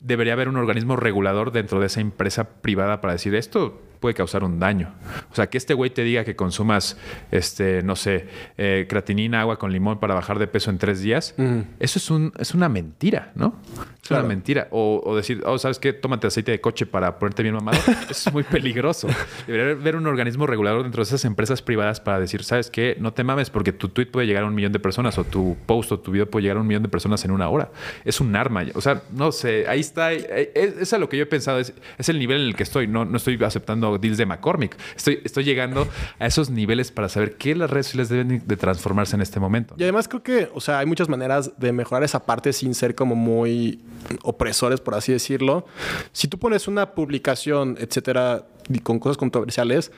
[0.00, 4.44] debería haber un organismo regulador dentro de esa empresa privada para decir esto puede causar
[4.44, 4.92] un daño.
[5.32, 6.98] O sea, que este güey te diga que consumas,
[7.30, 8.28] este, no sé,
[8.58, 11.34] eh, creatinina, agua con limón para bajar de peso en tres días,
[11.80, 13.62] eso es, un, es una mentira, ¿no?
[14.04, 14.68] Es una mentira.
[14.70, 15.94] O, decir, oh, ¿sabes qué?
[15.94, 17.78] Tómate aceite de coche para ponerte bien mamado.
[18.10, 19.08] eso es muy peligroso.
[19.46, 22.98] Debería haber un organismo regulador dentro de esas empresas privadas para decir, ¿sabes qué?
[23.00, 25.56] No te mames porque tu tweet puede llegar a un millón de personas o tu
[25.64, 27.70] post o tu video puede llegar a un millón de personas en una hora.
[28.04, 28.66] Es un arma.
[28.74, 30.12] O sea, no sé, ahí está.
[30.12, 31.58] Es, es a lo que yo he pensado.
[31.58, 32.86] Es, es el nivel en el que estoy.
[32.86, 34.76] No, no estoy aceptando deals de McCormick.
[34.96, 35.88] Estoy, estoy llegando
[36.18, 39.74] a esos niveles para saber qué las redes sociales deben de transformarse en este momento.
[39.78, 42.94] Y además creo que, o sea, hay muchas maneras de mejorar esa parte sin ser
[42.94, 43.82] como muy
[44.22, 45.66] opresores, por así decirlo.
[46.12, 48.46] Si tú pones una publicación, etcétera,
[48.82, 49.92] con cosas controversiales,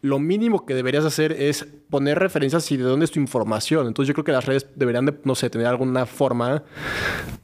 [0.00, 3.86] lo mínimo que deberías hacer es poner referencias y de dónde es tu información.
[3.86, 6.62] Entonces yo creo que las redes deberían de, no sé, tener alguna forma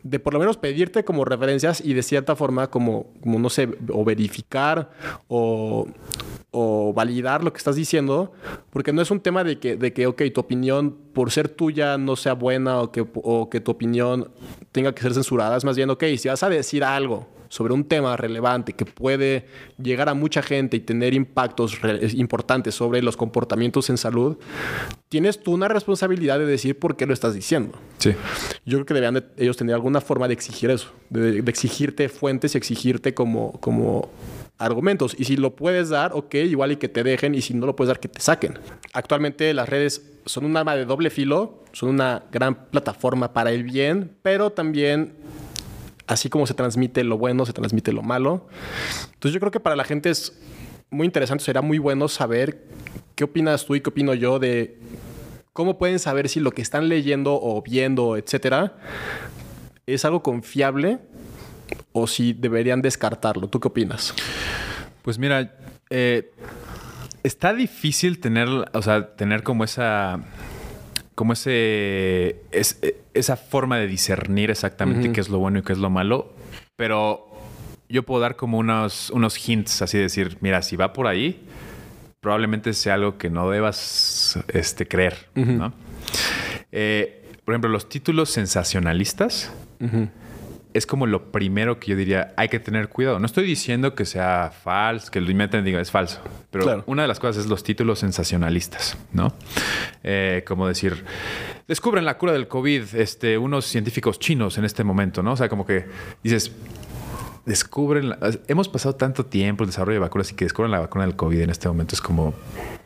[0.02, 3.68] de por lo menos pedirte como referencias y de cierta forma como, como no sé,
[3.90, 4.90] o verificar
[5.28, 5.86] o,
[6.50, 8.32] o validar lo que estás diciendo,
[8.70, 11.98] porque no es un tema de que, de que, ok, tu opinión por ser tuya
[11.98, 14.30] no sea buena o que, o que tu opinión
[14.72, 15.56] tenga que ser censurada.
[15.56, 19.46] Es más bien, ok, si vas a decir algo sobre un tema relevante que puede
[19.80, 21.78] llegar a mucha gente y tener impactos
[22.14, 24.36] importantes sobre los comportamientos en salud,
[25.08, 27.78] tienes tú una responsabilidad de decir por qué lo estás diciendo.
[27.98, 28.10] Sí.
[28.66, 32.58] Yo creo que deberían ellos tener alguna forma de exigir eso, de, exigirte fuentes y
[32.58, 34.10] exigirte como, como
[34.58, 35.14] argumentos.
[35.16, 37.36] Y si lo puedes dar, ok, igual y que te dejen.
[37.36, 38.58] Y si no lo puedes dar, que te saquen.
[38.92, 41.62] Actualmente las redes son un arma de doble filo.
[41.70, 45.12] Son una gran plataforma para el bien, pero también
[46.06, 48.48] así como se transmite lo bueno, se transmite lo malo.
[49.14, 50.38] Entonces yo creo que para la gente es
[50.90, 52.64] muy interesante, será muy bueno saber
[53.14, 54.78] qué opinas tú y qué opino yo de
[55.52, 58.76] cómo pueden saber si lo que están leyendo o viendo, etcétera,
[59.86, 60.98] es algo confiable
[61.92, 63.48] o si deberían descartarlo.
[63.48, 64.14] ¿Tú qué opinas?
[65.02, 65.56] Pues mira,
[65.90, 66.32] eh,
[67.22, 70.20] está difícil tener, o sea, tener como esa
[71.14, 72.36] como ese
[73.14, 76.32] esa forma de discernir exactamente qué es lo bueno y qué es lo malo,
[76.76, 77.30] pero
[77.88, 81.46] yo puedo dar como unos, unos hints, así decir, mira, si va por ahí,
[82.20, 85.72] probablemente sea algo que no debas este, creer, ¿no?
[86.72, 89.52] Eh, por ejemplo, los títulos sensacionalistas
[90.74, 93.20] es como lo primero que yo diría, hay que tener cuidado.
[93.20, 96.20] No estoy diciendo que sea falso, que lo inventen y digan es falso,
[96.50, 99.32] pero una de las cosas es los títulos sensacionalistas, ¿no?
[100.02, 101.04] Eh, como decir,
[101.68, 105.32] descubren la cura del COVID este, unos científicos chinos en este momento, ¿no?
[105.32, 105.86] O sea, como que
[106.24, 106.50] dices,
[107.46, 108.16] descubren,
[108.48, 111.40] hemos pasado tanto tiempo el desarrollo de vacunas y que descubren la vacuna del COVID
[111.40, 112.34] en este momento es como,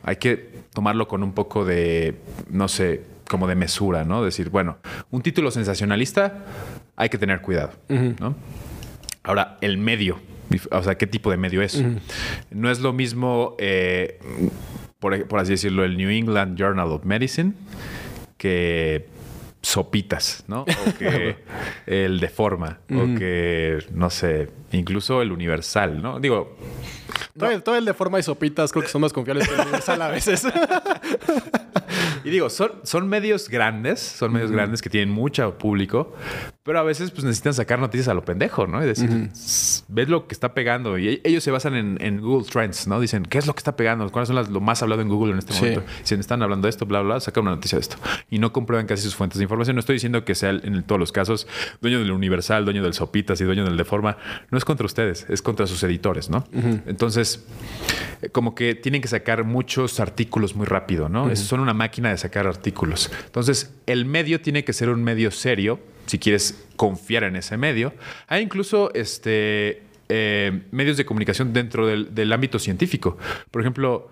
[0.03, 2.21] hay que tomarlo con un poco de,
[2.51, 4.25] no sé, como de mesura, ¿no?
[4.25, 4.79] Decir, bueno,
[5.11, 6.45] un título sensacionalista,
[6.97, 8.35] hay que tener cuidado, ¿no?
[9.23, 10.21] Ahora, el medio,
[10.71, 11.83] o sea, ¿qué tipo de medio es?
[12.51, 14.19] No es lo mismo, eh,
[14.99, 17.53] por, por así decirlo, el New England Journal of Medicine
[18.39, 19.07] que
[19.61, 20.63] sopitas, ¿no?
[20.63, 21.37] O que
[21.87, 26.21] el Deforma, o que, no sé, incluso el Universal, ¿no?
[26.21, 26.57] Digo...
[27.39, 30.03] Todo, el, todo el Deforma y sopitas creo que son más confiables que el Universal
[30.03, 30.47] a veces.
[32.25, 36.15] y digo, son, son medios grandes, son medios grandes que tienen mucho público,
[36.63, 38.83] pero a veces pues necesitan sacar noticias a lo pendejo, ¿no?
[38.83, 39.31] Y decir,
[39.89, 40.99] ves lo que está pegando.
[40.99, 43.01] Y e-, ellos se basan en, Google Trends, ¿no?
[43.01, 44.09] Dicen, ¿qué es lo que está pegando?
[44.11, 45.83] ¿Cuáles son las, lo más hablado en Google en este momento?
[46.03, 47.97] Si están hablando de esto, bla, bla, sacan una noticia de esto.
[48.29, 49.77] Y no comprueban casi sus fuentes de información.
[49.77, 51.47] No estoy diciendo que sea en todos los casos
[51.81, 54.19] dueño del Universal, dueño del Sopitas y dueño del Deforma.
[54.51, 56.45] No es contra ustedes, es contra sus editores, ¿no?
[56.87, 57.45] Entonces,
[58.23, 61.35] eh, como que tienen que sacar muchos artículos muy rápido, ¿no?
[61.37, 63.11] Son una máquina de sacar artículos.
[63.27, 67.93] Entonces, el medio tiene que ser un medio serio si quieres confiar en ese medio.
[68.29, 73.19] Hay incluso este, eh, medios de comunicación dentro del, ámbito científico.
[73.51, 74.11] Por ejemplo,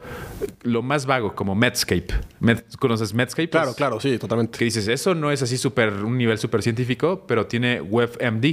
[0.63, 2.09] lo más vago, como Medscape.
[2.79, 3.49] ¿Conoces Medscape?
[3.49, 4.59] Claro, claro, sí, totalmente.
[4.59, 8.47] Que dices, eso no es así súper, un nivel súper científico, pero tiene WebMD,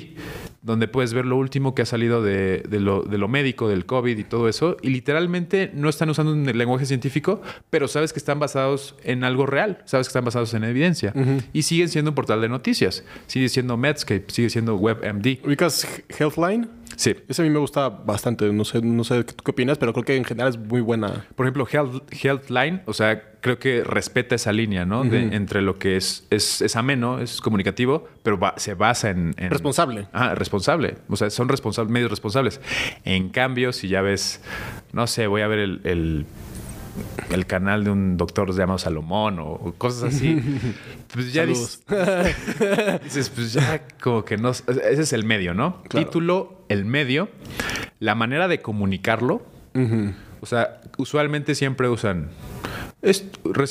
[0.61, 4.47] donde puedes ver lo último que ha salido de, lo, médico, del COVID y todo
[4.47, 4.77] eso.
[4.81, 9.45] Y literalmente no están usando un lenguaje científico, pero sabes que están basados en algo
[9.45, 11.13] real, sabes que están basados en evidencia.
[11.51, 13.03] Y siguen siendo un portal de noticias.
[13.27, 15.45] Sigue siendo Medscape, sigue siendo WebMD.
[15.45, 15.85] ¿Ubicas
[16.17, 16.82] Healthline?
[16.95, 17.15] Sí.
[17.27, 18.51] Ese a mí me gusta bastante.
[18.51, 21.25] No sé, no sé qué opinas, pero creo que en general es muy buena.
[21.35, 25.03] Por ejemplo, Health, Healthline, o sea, creo que respeta esa línea, ¿no?
[25.03, 30.07] entre lo que es, es, ameno, es comunicativo, pero se basa en, Responsable.
[30.13, 30.95] Ah, responsable.
[31.09, 32.61] O sea, son responsables, medios responsables.
[33.03, 34.41] En cambio, si ya ves,
[34.93, 36.25] no sé, voy a ver el el
[37.47, 40.39] canal de un doctor llamado Salomón o, cosas así.
[41.13, 41.83] Pues ya dices,
[43.29, 44.49] pues ya como que no.
[44.49, 45.83] Ese es el medio, ¿no?
[45.87, 47.29] Título, el medio,
[47.99, 49.45] la manera de comunicarlo.
[50.41, 52.29] O sea, usualmente siempre usan.
[53.03, 53.25] Es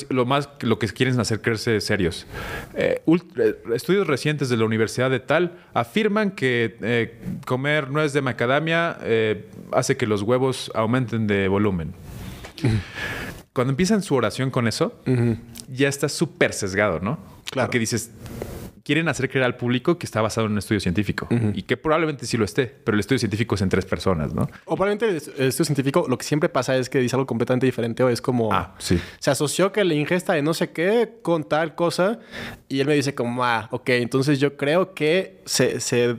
[0.09, 2.27] lo más lo que quieren hacer creerse serios.
[2.75, 8.21] Eh, eh, estudios recientes de la Universidad de Tal afirman que eh, comer nuez de
[8.21, 8.97] macadamia
[9.71, 11.93] hace que los huevos aumenten de volumen.
[13.53, 14.99] Cuando empiezan su oración con eso,
[15.69, 17.19] ya está súper sesgado, ¿no?
[17.51, 17.67] Claro.
[17.67, 18.11] Porque dices,
[18.83, 22.25] quieren hacer creer al público que está basado en un estudio científico y que probablemente
[22.25, 24.49] sí lo esté, pero el estudio científico es en tres personas, ¿no?
[24.65, 28.03] O probablemente el estudio científico lo que siempre pasa es que dice algo completamente diferente
[28.03, 28.99] o es como ah, sí.
[29.19, 32.19] se asoció que la ingesta de no sé qué con tal cosa
[32.67, 36.17] y él me dice como, ah, ok, entonces yo creo que se, se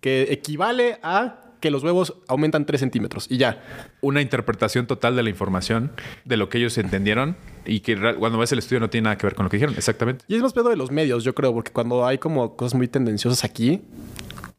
[0.00, 3.62] que equivale a que los huevos aumentan 3 centímetros y ya.
[4.02, 5.92] Una interpretación total de la información,
[6.26, 9.26] de lo que ellos entendieron y que cuando ves el estudio no tiene nada que
[9.26, 10.24] ver con lo que dijeron, exactamente.
[10.28, 12.88] Y es más pedo de los medios, yo creo, porque cuando hay como cosas muy
[12.88, 13.80] tendenciosas aquí,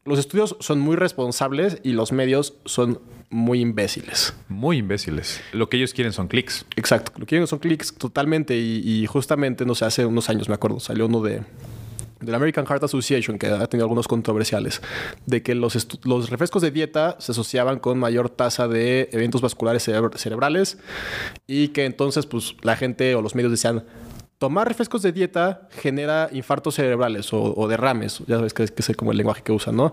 [0.06, 4.34] los estudios son muy responsables y los medios son muy imbéciles.
[4.48, 5.42] Muy imbéciles.
[5.52, 6.64] Lo que ellos quieren son clics.
[6.76, 7.12] Exacto.
[7.16, 8.56] Lo que quieren son clics totalmente.
[8.56, 11.42] Y, y, justamente, no sé, hace unos años me acuerdo, salió uno de
[12.24, 14.80] de la American Heart Association, que ha tenido algunos controversiales,
[15.26, 19.82] de que los, los refrescos de dieta se asociaban con mayor tasa de eventos vasculares
[19.82, 20.78] cerebrales
[21.46, 23.84] y que entonces pues la gente o los medios decían,
[24.38, 28.20] tomar refrescos de dieta genera infartos cerebrales o, derrames.
[28.26, 29.92] Ya sabes que, que es como el lenguaje que usan, ¿no?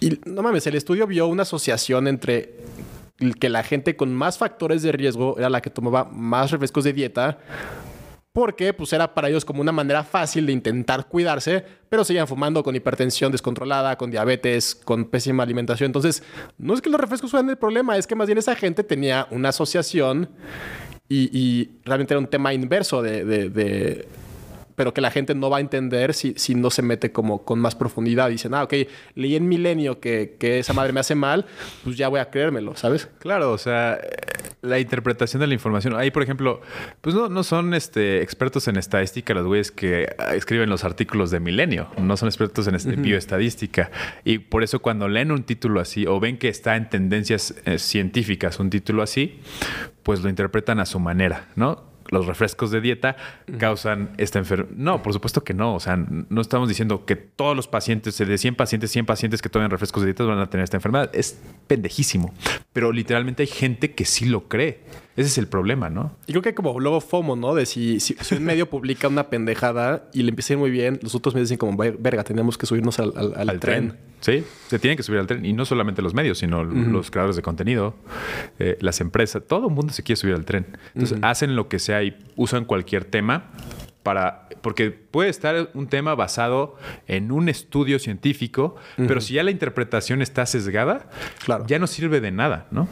[0.00, 2.56] Y no mames, el estudio vio una asociación entre
[3.38, 6.92] que la gente con más factores de riesgo era la que tomaba más refrescos de
[6.92, 7.38] dieta
[8.32, 12.62] porque pues era para ellos como una manera fácil de intentar cuidarse, pero seguían fumando
[12.62, 15.86] con hipertensión descontrolada, con diabetes, con pésima alimentación.
[15.86, 16.22] Entonces,
[16.56, 19.26] no es que los refrescos fueran el problema, es que más bien esa gente tenía
[19.30, 20.28] una asociación
[21.08, 24.06] y, realmente era un tema inverso de
[24.80, 27.60] pero que la gente no va a entender si, si no se mete como con
[27.60, 28.30] más profundidad.
[28.30, 28.72] Dicen, ah, ok,
[29.14, 31.44] leí en Milenio que, que esa madre me hace mal,
[31.84, 33.10] pues ya voy a creérmelo, ¿sabes?
[33.18, 34.00] Claro, o sea,
[34.62, 35.94] la interpretación de la información.
[35.96, 36.62] Ahí, por ejemplo,
[37.02, 41.40] pues no, no son este, expertos en estadística los güeyes que escriben los artículos de
[41.40, 43.90] Milenio, no son expertos en este, bioestadística.
[44.24, 47.78] Y por eso cuando leen un título así o ven que está en tendencias eh,
[47.78, 49.40] científicas un título así,
[50.04, 51.89] pues lo interpretan a su manera, ¿no?
[52.10, 53.16] Los refrescos de dieta
[53.58, 54.70] causan esta enfermedad.
[54.76, 55.74] No, por supuesto que no.
[55.74, 59.48] O sea, no estamos diciendo que todos los pacientes, de 100 pacientes, 100 pacientes que
[59.48, 61.10] tomen refrescos de dieta van a tener esta enfermedad.
[61.14, 62.34] Es pendejísimo.
[62.72, 64.80] Pero literalmente hay gente que sí lo cree.
[65.16, 66.12] Ese es el problema, ¿no?
[66.26, 67.54] Y creo que como luego FOMO, ¿no?
[67.54, 70.98] De si, si, un medio publica una pendejada y le empieza a ir muy bien,
[71.02, 73.96] los otros medios dicen como, verga, tenemos que subirnos al, tren.
[74.20, 75.44] Sí, se tienen que subir al tren.
[75.44, 77.94] Y no solamente los medios, sino los creadores de contenido,
[78.58, 80.66] eh, las empresas, todo el mundo se quiere subir al tren.
[80.94, 83.50] Entonces hacen lo que sea y usan cualquier tema
[84.02, 86.76] para porque puede estar un tema basado
[87.06, 91.08] en un estudio científico, pero si ya la interpretación está sesgada,
[91.44, 91.64] claro.
[91.66, 92.88] ya no sirve de nada, ¿no?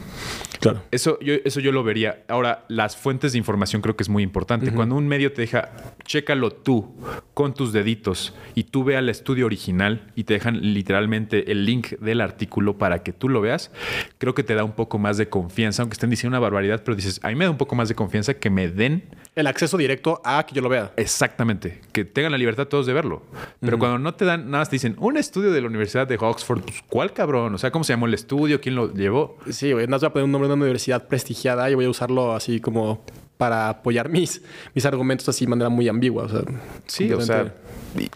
[0.59, 0.81] Claro.
[0.91, 2.23] Eso yo, eso yo lo vería.
[2.27, 4.73] Ahora, las fuentes de información creo que es muy importante.
[4.73, 5.69] Cuando un medio te deja,
[6.03, 6.95] chécalo tú
[7.33, 11.91] con tus deditos y tú veas el estudio original y te dejan literalmente el link
[11.99, 13.71] del artículo para que tú lo veas,
[14.17, 16.95] creo que te da un poco más de confianza, aunque estén diciendo una barbaridad, pero
[16.95, 19.03] dices, a mí me da un poco más de confianza que me den
[19.35, 20.91] el acceso directo a que yo lo vea.
[20.99, 23.23] Exactamente, que tengan la libertad todos de verlo.
[23.61, 26.61] Pero cuando no te dan nada, te dicen, un estudio de la Universidad de Oxford,
[26.61, 27.55] pues, ¿cuál cabrón?
[27.55, 28.59] O sea, ¿cómo se llamó el estudio?
[28.59, 29.37] ¿Quién lo llevó?
[29.49, 31.89] Sí, güey, no voy a poner un nombre de una universidad prestigiada y voy a
[31.89, 33.01] usarlo así como
[33.37, 34.41] para apoyar mis,
[34.75, 36.25] mis argumentos así de manera muy ambigua.
[36.25, 36.41] O sea,
[36.85, 37.55] sí, o sea,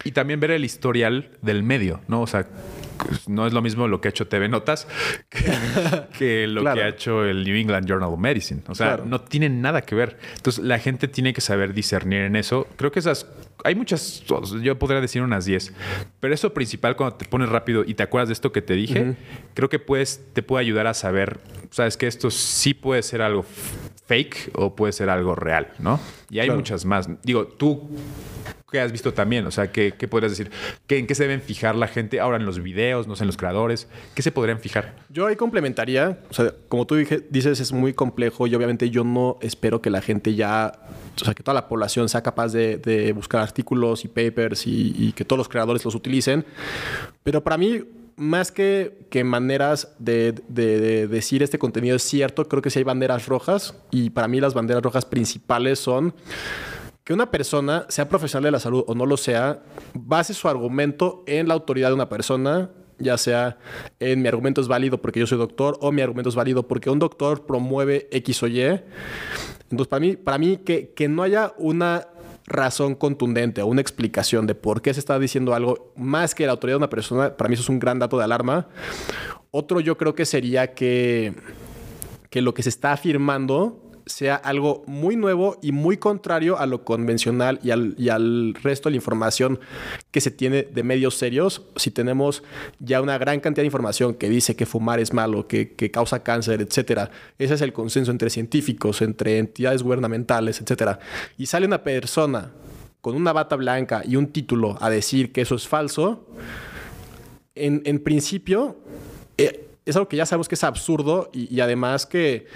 [0.04, 2.22] y, también ver el historial del medio, ¿no?
[2.22, 2.46] O sea,
[3.28, 4.88] no es lo mismo lo que ha hecho TV Notas
[6.18, 8.62] que, lo que ha hecho el New England Journal of Medicine.
[8.68, 10.18] O sea, no tienen nada que ver.
[10.36, 12.68] Entonces, la gente tiene que saber discernir en eso.
[12.76, 13.28] Creo que esas.
[13.64, 14.24] Hay muchas.
[14.62, 15.74] Yo podría decir unas 10.
[16.20, 19.16] Pero eso principal, cuando te pones rápido y te acuerdas de esto que te dije,
[19.54, 21.40] creo que puedes, te puede ayudar a saber.
[21.70, 23.46] Sabes que esto sí puede ser algo
[24.06, 26.00] fake o puede ser algo real, ¿no?
[26.30, 27.10] Y hay muchas más.
[27.24, 27.90] Digo, tú
[28.74, 29.46] ¿Qué has visto también?
[29.46, 30.50] O sea, ¿qué, podrías decir?
[30.90, 33.38] ¿En qué se deben fijar la gente ahora en los videos, no sé, en los
[33.38, 33.88] creadores?
[34.16, 34.96] ¿Qué se podrían fijar?
[35.10, 39.38] Yo ahí complementaría, o sea, como tú dices, es muy complejo y obviamente yo no
[39.42, 40.72] espero que la gente ya,
[41.22, 45.24] o sea, que toda la población sea capaz de, buscar artículos y papers y, que
[45.24, 46.44] todos los creadores los utilicen.
[47.22, 47.84] Pero para mí,
[48.16, 52.86] más que, que maneras de, de, decir este contenido es cierto, creo que sí hay
[52.86, 56.16] banderas rojas y para mí las banderas rojas principales son
[57.04, 61.24] que una persona, sea profesional de la salud o no lo sea, base su argumento
[61.28, 63.58] en la autoridad de una persona, ya sea
[64.00, 66.90] en mi argumento es válido porque yo soy doctor o mi argumento es válido porque
[66.90, 68.62] un doctor promueve X o Y.
[68.62, 72.08] Entonces, para mí, para mí que, que no haya una
[72.46, 76.52] razón contundente o una explicación de por qué se está diciendo algo más que la
[76.54, 78.68] autoridad de una persona, para mí eso es un gran dato de alarma.
[79.52, 81.34] Otro yo creo que sería que,
[82.30, 86.84] que lo que se está afirmando sea algo muy nuevo y muy contrario a lo
[86.84, 89.60] convencional y al, resto de la información
[90.12, 91.64] que se tiene de medios serios.
[91.76, 92.44] Si tenemos
[92.80, 96.62] ya una gran cantidad de información que dice que fumar es malo, que, causa cáncer,
[96.62, 101.00] etcétera, ese es el consenso entre científicos, entre entidades gubernamentales, etcétera,
[101.38, 102.52] y sale una persona
[103.02, 106.28] con una bata blanca y un título a decir que eso es falso,
[107.56, 108.78] en, principio...
[109.86, 112.48] Es algo que ya sabemos que es absurdo y, además que,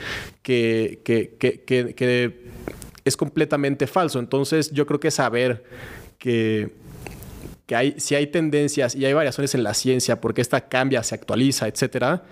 [0.42, 2.48] que, que,
[3.04, 4.20] es completamente falso.
[4.20, 5.64] Entonces yo creo que saber
[6.18, 6.74] que,
[7.66, 11.16] que hay, si hay tendencias y hay variaciones en la ciencia, porque esta cambia, se
[11.16, 12.24] actualiza, etcétera,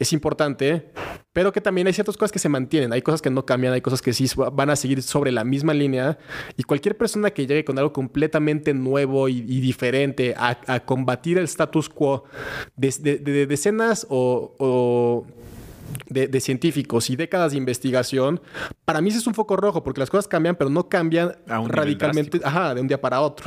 [0.00, 0.90] es importante,
[1.34, 3.82] pero que también hay ciertas cosas que se mantienen, hay cosas que no cambian, hay
[3.82, 6.18] cosas que sí van a seguir sobre la misma línea
[6.56, 11.90] y cualquier persona que llegue con algo completamente nuevo y, diferente a, combatir el status
[11.90, 12.24] quo
[12.76, 15.26] de, decenas o,
[16.08, 18.40] de, científicos y décadas de investigación,
[18.86, 22.40] para mí sí es un foco rojo, porque las cosas cambian, pero no cambian radicalmente
[22.42, 23.46] ajá, de un día para otro.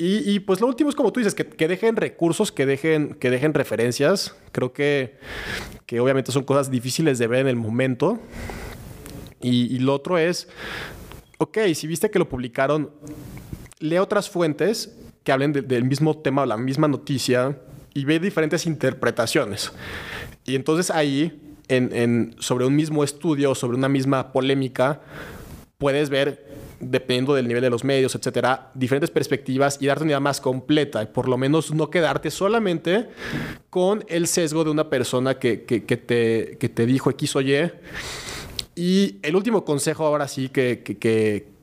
[0.00, 3.52] Y, pues lo último es como tú dices, que, dejen recursos, que dejen, que dejen
[3.52, 4.36] referencias.
[4.52, 5.18] Creo que,
[5.86, 8.20] que obviamente son cosas difíciles de ver en el momento.
[9.40, 10.48] Y, lo otro es,
[11.38, 12.90] ok, si viste que lo publicaron,
[13.80, 17.58] lee otras fuentes que hablen del mismo tema o la misma noticia
[17.92, 19.72] y ve diferentes interpretaciones.
[20.44, 25.00] Y entonces ahí en, sobre un mismo estudio, sobre una misma polémica,
[25.78, 26.44] puedes ver,
[26.80, 31.02] dependiendo del nivel de los medios, etcétera, diferentes perspectivas y darte una idea más completa.
[31.04, 33.08] Y por lo menos no quedarte solamente
[33.70, 37.70] con el sesgo de una persona que, que, te, que te dijo X o Y.
[38.74, 40.98] Y el último consejo, ahora sí, que, que,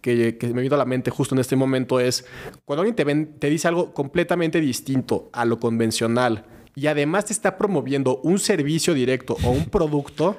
[0.02, 2.26] que, me vino a la mente justo en este momento es,
[2.64, 6.46] cuando alguien te, te dice algo completamente distinto a lo convencional,
[6.76, 10.36] y además te está promoviendo un servicio directo o un producto,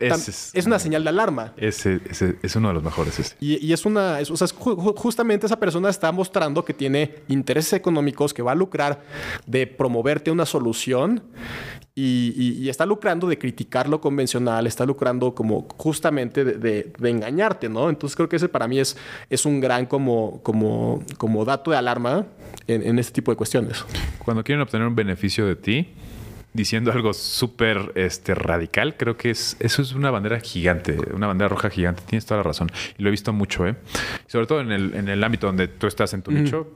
[0.00, 1.52] es, una señal de alarma.
[1.56, 2.00] Ese,
[2.42, 3.36] es uno de los mejores.
[3.40, 8.42] Y, es una, o sea, justamente esa persona está mostrando que tiene intereses económicos, que
[8.42, 9.02] va a lucrar
[9.46, 11.22] de promoverte una solución
[11.96, 17.88] y, está lucrando de criticar lo convencional, está lucrando como justamente de, engañarte, ¿no?
[17.88, 18.96] Entonces creo que ese para mí es,
[19.30, 22.26] es un gran como, como, como dato de alarma
[22.66, 23.84] en, en este tipo de cuestiones.
[24.24, 25.88] Cuando quieren obtener un beneficio de ti,
[26.54, 31.48] diciendo algo súper este, radical, creo que es, eso es una bandera gigante, una bandera
[31.48, 32.02] roja gigante.
[32.06, 32.70] Tienes toda la razón.
[32.96, 33.76] Y lo he visto mucho, ¿eh?
[34.26, 36.68] Sobre todo en el, en el ámbito donde tú estás en tu nicho,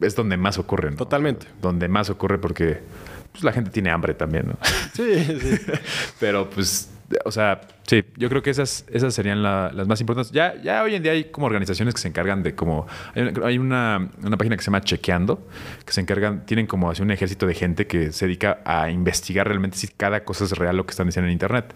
[0.00, 0.96] es donde más ocurre, ¿no?
[0.98, 1.46] Totalmente.
[1.60, 2.80] Donde más ocurre porque
[3.32, 4.58] pues, la gente tiene hambre también, ¿no?
[4.92, 5.58] Sí, sí.
[6.20, 6.92] Pero pues
[7.24, 10.32] o sea, sí, yo creo que esas, esas serían las más importantes.
[10.32, 12.86] Ya, ya hoy en día hay como organizaciones que se encargan de como...
[13.44, 15.46] Hay, una, página que se llama Chequeando,
[15.84, 19.46] que se encargan, tienen como así un ejército de gente que se dedica a investigar
[19.46, 21.74] realmente si cada cosa es real lo que están diciendo en Internet.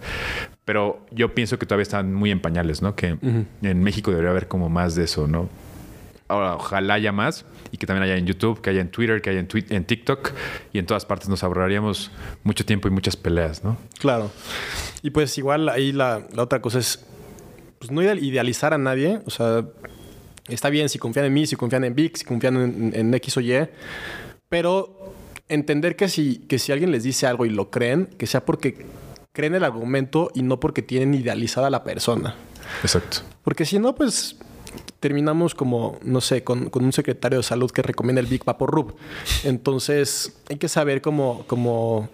[0.64, 2.94] Pero yo pienso que todavía están muy en pañales, ¿no?
[2.96, 3.18] Que
[3.62, 5.48] en México debería haber como más de eso, ¿no?
[6.29, 9.31] Ahora, ojalá haya más y que también haya en YouTube, que haya en Twitter, que
[9.31, 10.33] haya en, en TikTok
[10.72, 12.11] y en todas partes nos ahorraríamos
[12.43, 13.77] mucho tiempo y muchas peleas, ¿no?
[13.99, 14.31] Claro.
[15.03, 17.05] Y pues igual ahí la, otra cosa es
[17.79, 19.66] pues no idealizar a nadie, o sea,
[20.49, 23.41] está bien si confían en mí, si confían en Vic, si confían en, X o
[23.41, 23.68] Y,
[24.49, 25.14] pero
[25.49, 28.87] entender que si, que si alguien les dice algo y lo creen, que sea porque
[29.33, 32.35] creen el argumento y no porque tienen idealizada a la persona.
[32.83, 33.18] Exacto.
[33.45, 34.37] Porque si no, pues
[35.01, 38.97] terminamos como, no sé, con, un secretario de salud que recomienda el Big Rub.
[39.45, 42.09] Entonces, hay que saber cómo, cómo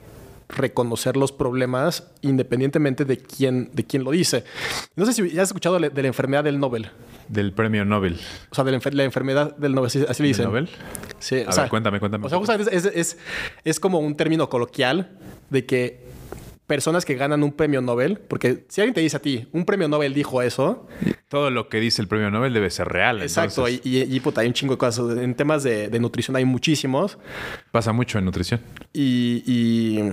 [0.48, 4.44] reconocer los problemas independientemente de quién, de quién lo dice.
[4.96, 6.90] No sé si ya has escuchado de la enfermedad del Nobel.
[7.28, 8.18] Del premio Nobel.
[8.50, 10.44] O sea, de la, enfermedad del Nobel, así, le dicen.
[10.44, 10.68] Nobel?
[11.18, 11.44] Sí.
[11.46, 12.26] A ver, cuéntame, cuéntame.
[12.26, 13.18] O sea, justamente es, es,
[13.64, 15.10] es como un término coloquial
[15.50, 16.11] de que
[16.66, 19.88] personas que ganan un premio Nobel, porque si alguien te dice a ti, un premio
[19.88, 20.86] Nobel dijo eso.
[21.28, 23.22] Todo lo que dice el premio Nobel debe ser real.
[23.22, 25.18] Exacto, y, y, puta, hay un chingo de cosas.
[25.18, 27.18] En temas de, de nutrición hay muchísimos.
[27.70, 28.60] Pasa mucho en nutrición.
[28.92, 30.12] y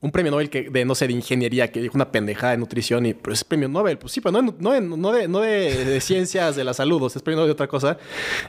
[0.00, 3.04] un premio Nobel que, de, no sé, de ingeniería, que dijo una pendejada de nutrición
[3.04, 3.98] y pues es premio Nobel.
[3.98, 7.38] Pues sí, pero no, no, no, de, no de, ciencias de la salud, es premio
[7.38, 7.98] Nobel de otra cosa.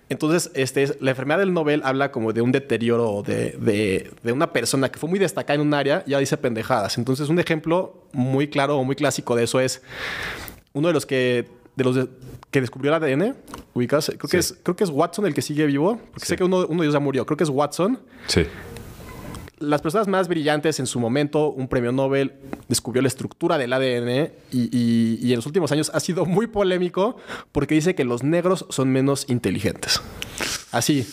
[0.09, 4.53] Entonces, este, la enfermedad del Nobel habla como de un deterioro de, de, de una
[4.53, 6.99] persona que fue muy destacada en un área, ya dice pendejadas.
[6.99, 9.81] Entonces, un ejemplo muy claro o muy clásico de eso es
[10.73, 12.09] uno de los que de los
[12.51, 13.35] que descubrió el ADN,
[13.73, 16.43] ubicas, creo que es creo que es Watson el que sigue vivo, porque sé que
[16.43, 17.99] uno, uno de ellos ya murió, creo que es Watson.
[18.27, 18.45] Sí
[19.59, 22.33] las personas más brillantes en su momento, un premio Nobel,
[22.67, 27.17] descubrió la estructura del ADN y, en los últimos años ha sido muy polémico
[27.51, 30.01] porque dice que los negros son menos inteligentes.
[30.71, 31.07] Así.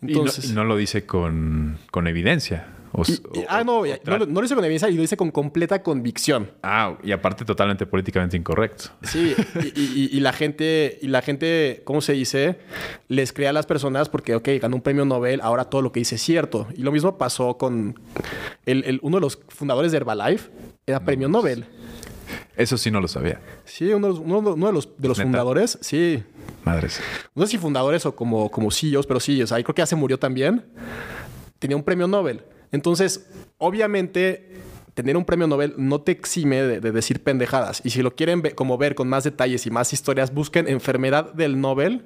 [0.00, 2.66] Entonces, y no, lo dice con, con evidencia
[3.48, 6.50] ah, no, no, lo dice con evidencia y lo dice con completa convicción.
[6.62, 8.90] Ah, y aparte totalmente políticamente incorrecto.
[9.02, 9.34] Sí,
[9.74, 12.58] y, la gente, y la gente, ¿cómo se dice?
[13.08, 16.00] Les crea a las personas porque, ok, ganó un premio Nobel, ahora todo lo que
[16.00, 16.68] dice es cierto.
[16.76, 17.98] Y lo mismo pasó con
[18.66, 20.50] el, uno de los fundadores de Herbalife,
[20.86, 21.66] era premio Nobel.
[22.56, 23.40] Eso sí no lo sabía.
[23.64, 26.22] Sí, uno, de los, de los fundadores, sí.
[26.64, 27.00] Madres.
[27.34, 29.86] No sé si fundadores o como, como CEOs, pero sí, o sea, creo que ya
[29.86, 30.64] se murió también.
[31.58, 32.42] Tenía un premio Nobel.
[32.72, 33.26] Entonces,
[33.58, 34.52] obviamente,
[34.94, 37.80] tener un premio Nobel no te exime de, decir pendejadas.
[37.84, 41.60] Y si lo quieren como ver con más detalles y más historias, busquen enfermedad del
[41.60, 42.04] Nobel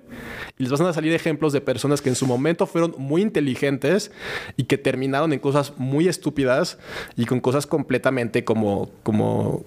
[0.58, 4.12] y les van a salir ejemplos de personas que en su momento fueron muy inteligentes
[4.56, 6.78] y que terminaron en cosas muy estúpidas
[7.16, 9.64] y con cosas completamente como, como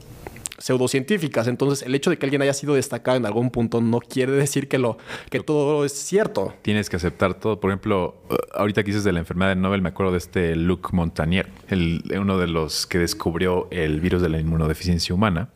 [0.60, 1.48] pseudocientíficas.
[1.48, 4.68] Entonces, el hecho de que alguien haya sido destacado en algún punto no quiere decir
[4.68, 4.98] que, lo,
[5.30, 6.54] que todo es cierto.
[6.62, 7.60] Tienes que aceptar todo.
[7.60, 10.56] Por ejemplo, uh, ahorita que dices de la enfermedad de Nobel, me acuerdo de este
[10.56, 15.50] Luc Montagnier, el, uno de los que descubrió el virus de la inmunodeficiencia humana.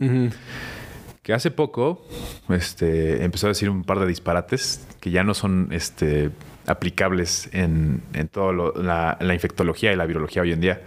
[1.21, 2.05] Que hace poco
[2.49, 6.31] este, empezó a decir un par de disparates que ya no son este,
[6.65, 10.81] aplicables en, en toda la, la infectología y la virología hoy en día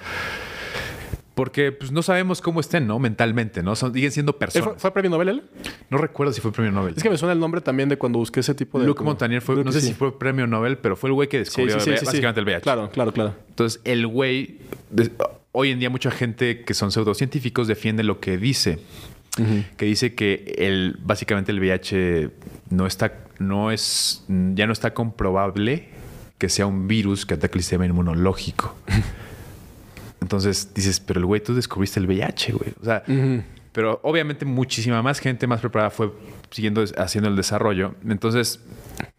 [1.37, 2.99] Porque pues, no sabemos cómo estén, ¿no?
[2.99, 3.76] Mentalmente, ¿no?
[3.76, 4.68] Son, siguen siendo ¿Él personas.
[4.70, 5.43] ¿Fue, fue premio Nobel él?
[5.91, 6.95] No recuerdo si fue premio Nobel.
[6.97, 8.87] Es que me suena el nombre también de cuando busqué ese tipo de...
[8.87, 9.89] Luc como- Montagnier fue, no sé sí.
[9.89, 12.07] si fue premio Nobel, pero fue el güey que descubrió sí, sí, sí.
[12.07, 12.62] básicamente el VIH.
[12.62, 13.34] Claro, claro, claro.
[13.51, 14.61] Entonces, el güey,
[15.53, 18.78] hoy en día mucha gente que son pseudocientíficos defiende lo que dice.
[19.76, 22.30] Que dice que el, básicamente el VIH
[22.70, 24.24] no está, no es,
[24.55, 25.91] ya no está comprobable
[26.39, 28.74] que sea un virus que ataque el sistema inmunológico.
[30.27, 32.72] Entonces dices, pero el güey, tú descubriste el VIH, güey.
[32.81, 33.05] O sea,
[33.70, 36.12] pero obviamente muchísima más gente más preparada fue
[36.51, 37.95] siguiendo haciendo el desarrollo.
[38.09, 38.59] Entonces,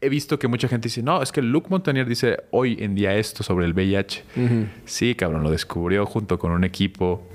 [0.02, 3.16] he visto que mucha gente dice, no, es que Luc Montagnier dice hoy en día
[3.16, 4.26] esto sobre el VIH.
[4.84, 7.26] Sí, cabrón, lo descubrió junto con un equipo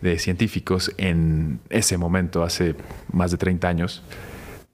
[0.00, 2.74] de científicos en ese momento, hace
[3.12, 4.02] más de 30 años.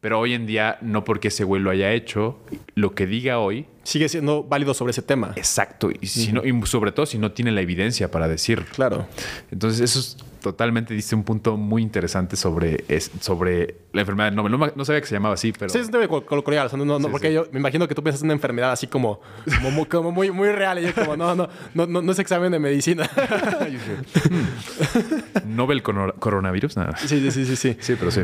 [0.06, 2.38] Pero hoy en día, no porque ese güey lo haya hecho,
[2.76, 5.32] lo que diga hoy, Sigue siendo válido sobre ese tema.
[5.34, 8.64] exacto, y, si no- y sobre todo si no tiene la evidencia para decir.
[8.66, 9.08] Claro.
[9.50, 14.36] Entonces, eso es totalmente, diste un punto muy interesante sobre, es- sobre la enfermedad del
[14.36, 14.52] Nobel.
[14.52, 15.70] No, no sabía que se llamaba así, pero...
[15.70, 16.66] Sí, es de col- coloquial.
[16.66, 17.34] o sea, no, no, Sí, porque sí.
[17.34, 19.20] yo me imagino que tú piensas en una enfermedad así como,
[19.56, 20.78] como, muy, como muy, muy real.
[20.78, 23.10] Y yo como, no, no, no, no, no es examen de medicina.
[25.46, 26.96] Nobel coro- coronavirus, nada.
[26.96, 27.76] sí, sí, sí, sí, sí.
[27.80, 28.20] Sí, pero sí.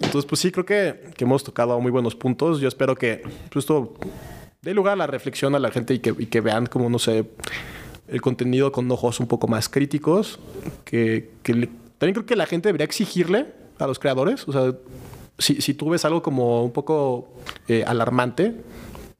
[0.00, 2.60] Entonces, pues sí, creo que, que hemos tocado muy buenos puntos.
[2.60, 3.94] Yo espero que pues, esto
[4.62, 7.24] dé lugar a la reflexión a la gente y que, que vean como, no sé,
[8.08, 10.38] el contenido con ojos un poco más críticos.
[10.84, 13.46] Que, que le- también creo que la gente debería exigirle
[13.78, 14.46] a los creadores.
[14.48, 14.74] O sea,
[15.38, 17.32] si, si tú ves algo como un poco
[17.68, 18.54] eh, alarmante,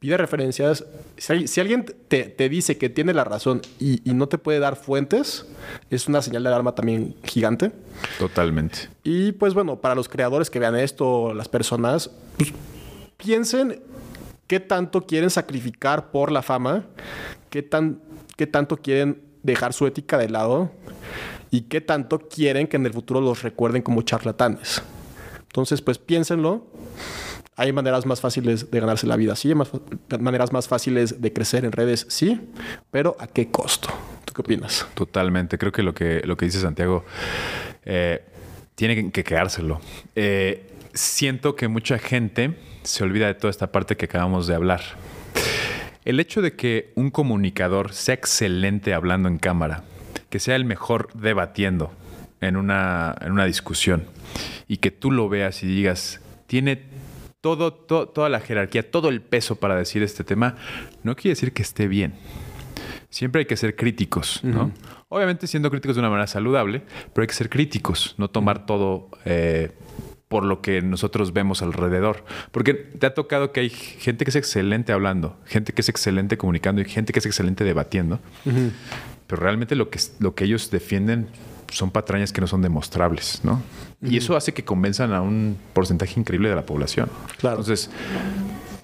[0.05, 0.85] pide referencias.
[1.17, 4.77] Si, alguien te, te dice que tiene la razón y, y no te puede dar
[4.77, 5.47] fuentes,
[5.89, 7.73] es una señal de alarma también gigante.
[8.19, 8.91] Totalmente.
[9.03, 12.53] Y pues bueno, para los creadores que vean esto, las personas, pues,
[13.17, 13.81] piensen
[14.47, 16.85] qué tanto quieren sacrificar por la fama,
[17.49, 18.03] qué, tan,
[18.37, 20.71] qué tanto quieren dejar su ética de lado
[21.51, 24.83] y qué tanto quieren que en el futuro los recuerden como charlatanes.
[25.45, 26.67] Entonces, pues piénsenlo.
[27.57, 29.49] Hay maneras más fáciles de ganarse la vida, sí.
[29.49, 29.71] Hay más
[30.19, 32.41] maneras más fáciles de crecer en redes, sí.
[32.91, 33.89] Pero ¿a qué costo?
[34.25, 34.87] ¿Tú qué opinas?
[34.95, 35.57] Totalmente.
[35.59, 37.05] Creo que lo que, lo que dice Santiago
[37.85, 38.25] eh,
[38.75, 39.81] tiene que quedárselo.
[40.17, 44.83] Eh, siento que mucha gente se olvida de toda esta parte que acabamos de hablar.
[46.05, 49.85] El hecho de que un comunicador sea excelente hablando en cámara,
[50.29, 51.93] que sea el mejor debatiendo
[52.41, 54.05] en una, en una discusión
[54.69, 56.83] y que tú lo veas y digas, tiene
[57.45, 60.57] todo, to- toda la jerarquía, todo el peso para decir este tema,
[61.03, 62.15] no quiere decir que esté bien.
[63.11, 64.73] Siempre hay que ser críticos, ¿no?
[65.11, 66.81] Obviamente siendo críticos de una manera saludable,
[67.13, 69.73] pero hay que ser críticos, no tomar todo eh,
[70.29, 72.25] por lo que nosotros vemos alrededor.
[72.51, 76.39] Porque te ha tocado que hay gente que es excelente hablando, gente que es excelente
[76.39, 78.21] comunicando y gente que es excelente debatiendo,
[79.27, 81.29] pero realmente lo que, lo que ellos defienden
[81.71, 83.63] son patrañas que no son demostrables, ¿no?
[84.03, 87.09] Y eso hace que convenzan a un porcentaje increíble de la población.
[87.39, 87.57] Claro.
[87.61, 87.91] Entonces,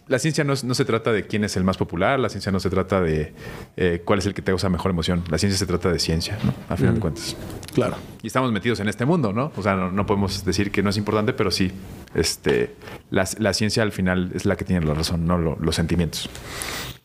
[0.08, 2.50] la ciencia no, es- no se trata de quién es el más popular, la ciencia
[2.50, 3.32] no se trata de
[3.76, 6.36] eh, cuál es el que te causa mejor emoción, la ciencia se trata de ciencia,
[6.42, 6.52] ¿no?
[6.68, 7.36] A final de cuentas.
[7.74, 7.96] Claro.
[8.22, 9.52] Y estamos metidos en este mundo, ¿no?
[9.56, 11.70] O sea, no, no podemos decir que no es importante, pero sí,
[12.14, 12.74] este,
[13.10, 16.28] la, la ciencia al final es la que tiene la razón, no lo- los sentimientos.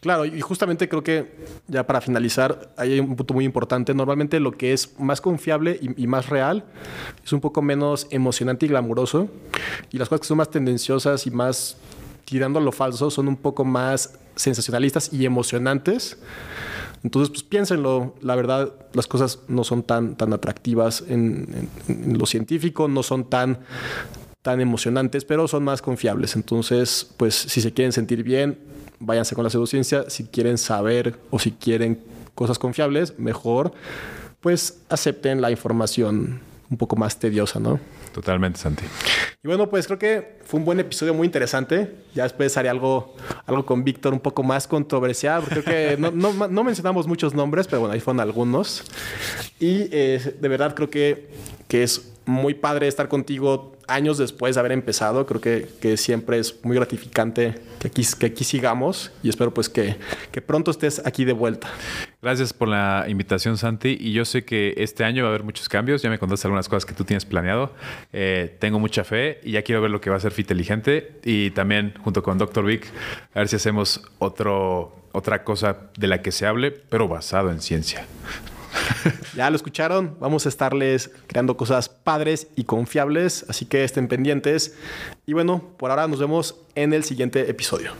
[0.01, 1.35] Claro, y justamente creo que
[1.67, 3.93] ya para finalizar, hay un punto muy importante.
[3.95, 6.63] Normalmente lo que es más confiable y, más real
[7.23, 9.29] es un poco menos emocionante y glamuroso.
[9.91, 11.77] Y las cosas que son más tendenciosas y más
[12.23, 16.19] tirando a lo falso son un poco más sensacionalistas y emocionantes.
[17.03, 18.13] Entonces, pues piénsenlo.
[18.21, 23.27] La verdad, las cosas no son tan, tan atractivas en- en lo científico, no son
[23.27, 23.57] tan,
[24.45, 26.35] tan emocionantes, pero son más confiables.
[26.35, 28.59] Entonces, pues si se quieren sentir bien,
[28.99, 30.07] váyanse con la pseudociencia.
[30.07, 31.99] Si quieren saber o si quieren
[32.35, 33.73] cosas confiables, mejor,
[34.41, 37.79] pues acepten la información un poco más tediosa, ¿no?
[38.13, 38.83] Totalmente, Santi.
[39.43, 41.95] Y bueno, pues creo que fue un buen episodio muy interesante.
[42.13, 43.15] Ya después haré algo,
[43.47, 45.41] algo con Víctor un poco más controversial.
[45.49, 48.83] Creo que no, no- no mencionamos muchos nombres, pero bueno, ahí fueron algunos.
[49.59, 51.29] Y eh, de verdad creo que,
[51.67, 55.25] que es muy padre estar contigo años después de haber empezado.
[55.25, 59.69] Creo que, que siempre es muy gratificante que aquí, que aquí sigamos y espero pues
[59.69, 59.95] que,
[60.31, 61.67] que pronto estés aquí de vuelta.
[62.21, 63.97] Gracias por la invitación, Santi.
[63.99, 66.01] Y yo sé que este año va a haber muchos cambios.
[66.01, 67.71] Ya me contaste algunas cosas que tú tienes planeado.
[68.13, 71.19] Eh, tengo mucha fe y ya quiero ver lo que va a hacer Fiteligente.
[71.23, 72.65] Y también, junto con Dr.
[72.65, 72.87] Vic,
[73.33, 77.61] a ver si hacemos otro, otra cosa de la que se hable, pero basado en
[77.61, 78.07] ciencia.
[79.35, 84.75] Ya lo escucharon, vamos a estarles creando cosas padres y confiables, así que estén pendientes.
[85.25, 87.91] Y bueno, por ahora nos vemos en el siguiente episodio.